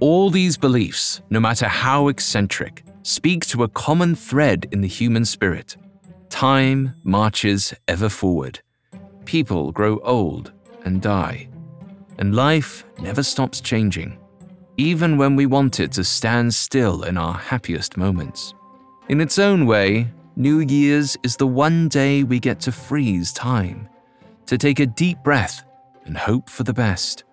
All 0.00 0.30
these 0.30 0.56
beliefs, 0.56 1.22
no 1.30 1.40
matter 1.40 1.66
how 1.66 2.08
eccentric, 2.08 2.84
speak 3.02 3.46
to 3.46 3.62
a 3.62 3.68
common 3.68 4.14
thread 4.14 4.66
in 4.72 4.80
the 4.80 4.88
human 4.88 5.24
spirit. 5.24 5.76
Time 6.28 6.94
marches 7.02 7.74
ever 7.88 8.08
forward. 8.08 8.60
People 9.24 9.72
grow 9.72 9.98
old 10.00 10.52
and 10.84 11.00
die. 11.00 11.48
And 12.18 12.34
life 12.34 12.84
never 13.00 13.22
stops 13.22 13.60
changing, 13.60 14.18
even 14.76 15.16
when 15.16 15.34
we 15.36 15.46
want 15.46 15.80
it 15.80 15.92
to 15.92 16.04
stand 16.04 16.54
still 16.54 17.02
in 17.02 17.16
our 17.16 17.34
happiest 17.34 17.96
moments. 17.96 18.54
In 19.08 19.20
its 19.20 19.38
own 19.38 19.66
way, 19.66 20.08
New 20.36 20.60
Year's 20.60 21.16
is 21.22 21.36
the 21.36 21.46
one 21.46 21.88
day 21.88 22.22
we 22.22 22.38
get 22.38 22.60
to 22.60 22.72
freeze 22.72 23.32
time, 23.32 23.88
to 24.46 24.56
take 24.56 24.80
a 24.80 24.86
deep 24.86 25.18
breath 25.24 25.64
and 26.04 26.16
hope 26.16 26.48
for 26.48 26.62
the 26.62 26.72
best, 26.72 27.24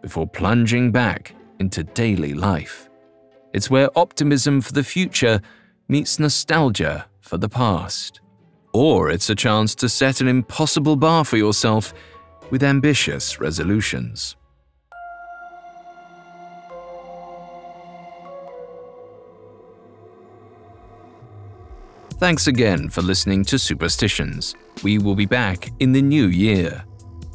before 0.00 0.26
plunging 0.26 0.92
back 0.92 1.34
into 1.58 1.84
daily 1.84 2.34
life. 2.34 2.88
It's 3.52 3.68
where 3.70 3.96
optimism 3.98 4.60
for 4.60 4.72
the 4.72 4.84
future 4.84 5.40
meets 5.88 6.18
nostalgia 6.18 7.06
for 7.20 7.36
the 7.36 7.48
past. 7.48 8.21
Or 8.72 9.10
it's 9.10 9.28
a 9.30 9.34
chance 9.34 9.74
to 9.76 9.88
set 9.88 10.20
an 10.20 10.28
impossible 10.28 10.96
bar 10.96 11.24
for 11.24 11.36
yourself 11.36 11.92
with 12.50 12.62
ambitious 12.62 13.40
resolutions. 13.40 14.36
Thanks 22.22 22.46
again 22.46 22.88
for 22.88 23.02
listening 23.02 23.44
to 23.46 23.58
Superstitions. 23.58 24.54
We 24.84 24.98
will 24.98 25.16
be 25.16 25.26
back 25.26 25.70
in 25.80 25.90
the 25.90 26.00
new 26.00 26.28
year. 26.28 26.84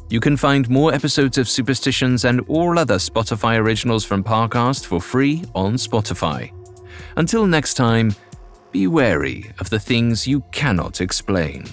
You 0.08 0.18
can 0.18 0.34
find 0.34 0.70
more 0.70 0.94
episodes 0.94 1.36
of 1.36 1.46
Superstitions 1.46 2.24
and 2.24 2.40
all 2.48 2.78
other 2.78 2.96
Spotify 2.96 3.58
originals 3.58 4.06
from 4.06 4.24
Parcast 4.24 4.86
for 4.86 4.98
free 4.98 5.44
on 5.54 5.74
Spotify. 5.74 6.50
Until 7.16 7.46
next 7.46 7.74
time, 7.74 8.14
be 8.72 8.86
wary 8.86 9.50
of 9.58 9.70
the 9.70 9.78
things 9.78 10.26
you 10.26 10.40
cannot 10.52 11.00
explain. 11.00 11.64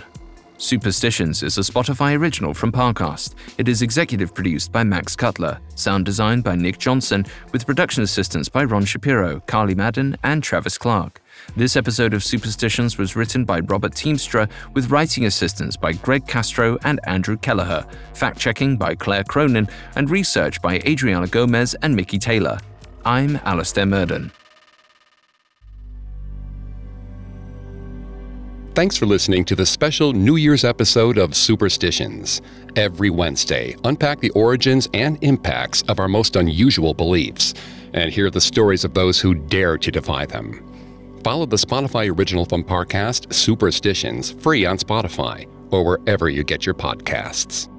Superstitions 0.57 1.43
is 1.43 1.57
a 1.57 1.61
Spotify 1.61 2.17
original 2.17 2.53
from 2.53 2.71
Parcast. 2.71 3.35
It 3.57 3.67
is 3.67 3.81
executive 3.81 4.33
produced 4.33 4.71
by 4.71 4.85
Max 4.85 5.13
Cutler, 5.13 5.59
sound 5.75 6.05
designed 6.05 6.45
by 6.45 6.55
Nick 6.55 6.77
Johnson, 6.77 7.25
with 7.51 7.65
production 7.65 8.03
assistance 8.03 8.47
by 8.47 8.63
Ron 8.63 8.85
Shapiro, 8.85 9.41
Carly 9.47 9.75
Madden, 9.75 10.15
and 10.23 10.41
Travis 10.41 10.77
Clark. 10.77 11.21
This 11.57 11.75
episode 11.75 12.13
of 12.13 12.23
Superstitions 12.23 12.97
was 12.97 13.17
written 13.17 13.43
by 13.43 13.59
Robert 13.59 13.91
Teamstra, 13.91 14.49
with 14.73 14.89
writing 14.89 15.25
assistance 15.25 15.75
by 15.75 15.91
Greg 15.91 16.25
Castro 16.25 16.77
and 16.85 17.01
Andrew 17.03 17.35
Kelleher, 17.35 17.85
fact 18.13 18.39
checking 18.39 18.77
by 18.77 18.95
Claire 18.95 19.25
Cronin, 19.25 19.67
and 19.97 20.09
research 20.09 20.61
by 20.61 20.75
Adriana 20.85 21.27
Gomez 21.27 21.75
and 21.81 21.93
Mickey 21.93 22.17
Taylor. 22.17 22.57
I'm 23.03 23.35
Alastair 23.43 23.85
Murden. 23.85 24.31
Thanks 28.75 28.97
for 28.97 29.05
listening 29.05 29.45
to 29.45 29.55
the 29.55 29.65
special 29.65 30.11
New 30.11 30.35
Year's 30.35 30.65
episode 30.65 31.17
of 31.17 31.33
Superstitions. 31.33 32.41
Every 32.75 33.09
Wednesday, 33.09 33.77
unpack 33.85 34.19
the 34.19 34.31
origins 34.31 34.89
and 34.93 35.17
impacts 35.23 35.81
of 35.83 35.97
our 35.97 36.09
most 36.09 36.35
unusual 36.35 36.93
beliefs 36.93 37.53
and 37.93 38.11
hear 38.11 38.29
the 38.29 38.41
stories 38.41 38.83
of 38.83 38.93
those 38.93 39.17
who 39.17 39.33
dare 39.33 39.77
to 39.77 39.91
defy 39.91 40.25
them. 40.25 40.61
follow 41.23 41.45
the 41.45 41.55
Spotify 41.55 42.13
original 42.13 42.43
from 42.43 42.65
Parcast, 42.65 43.33
Superstitions, 43.33 44.31
free 44.31 44.65
on 44.65 44.77
Spotify 44.77 45.47
or 45.71 45.85
wherever 45.85 46.27
you 46.27 46.43
get 46.43 46.65
your 46.65 46.75
podcasts. 46.75 47.69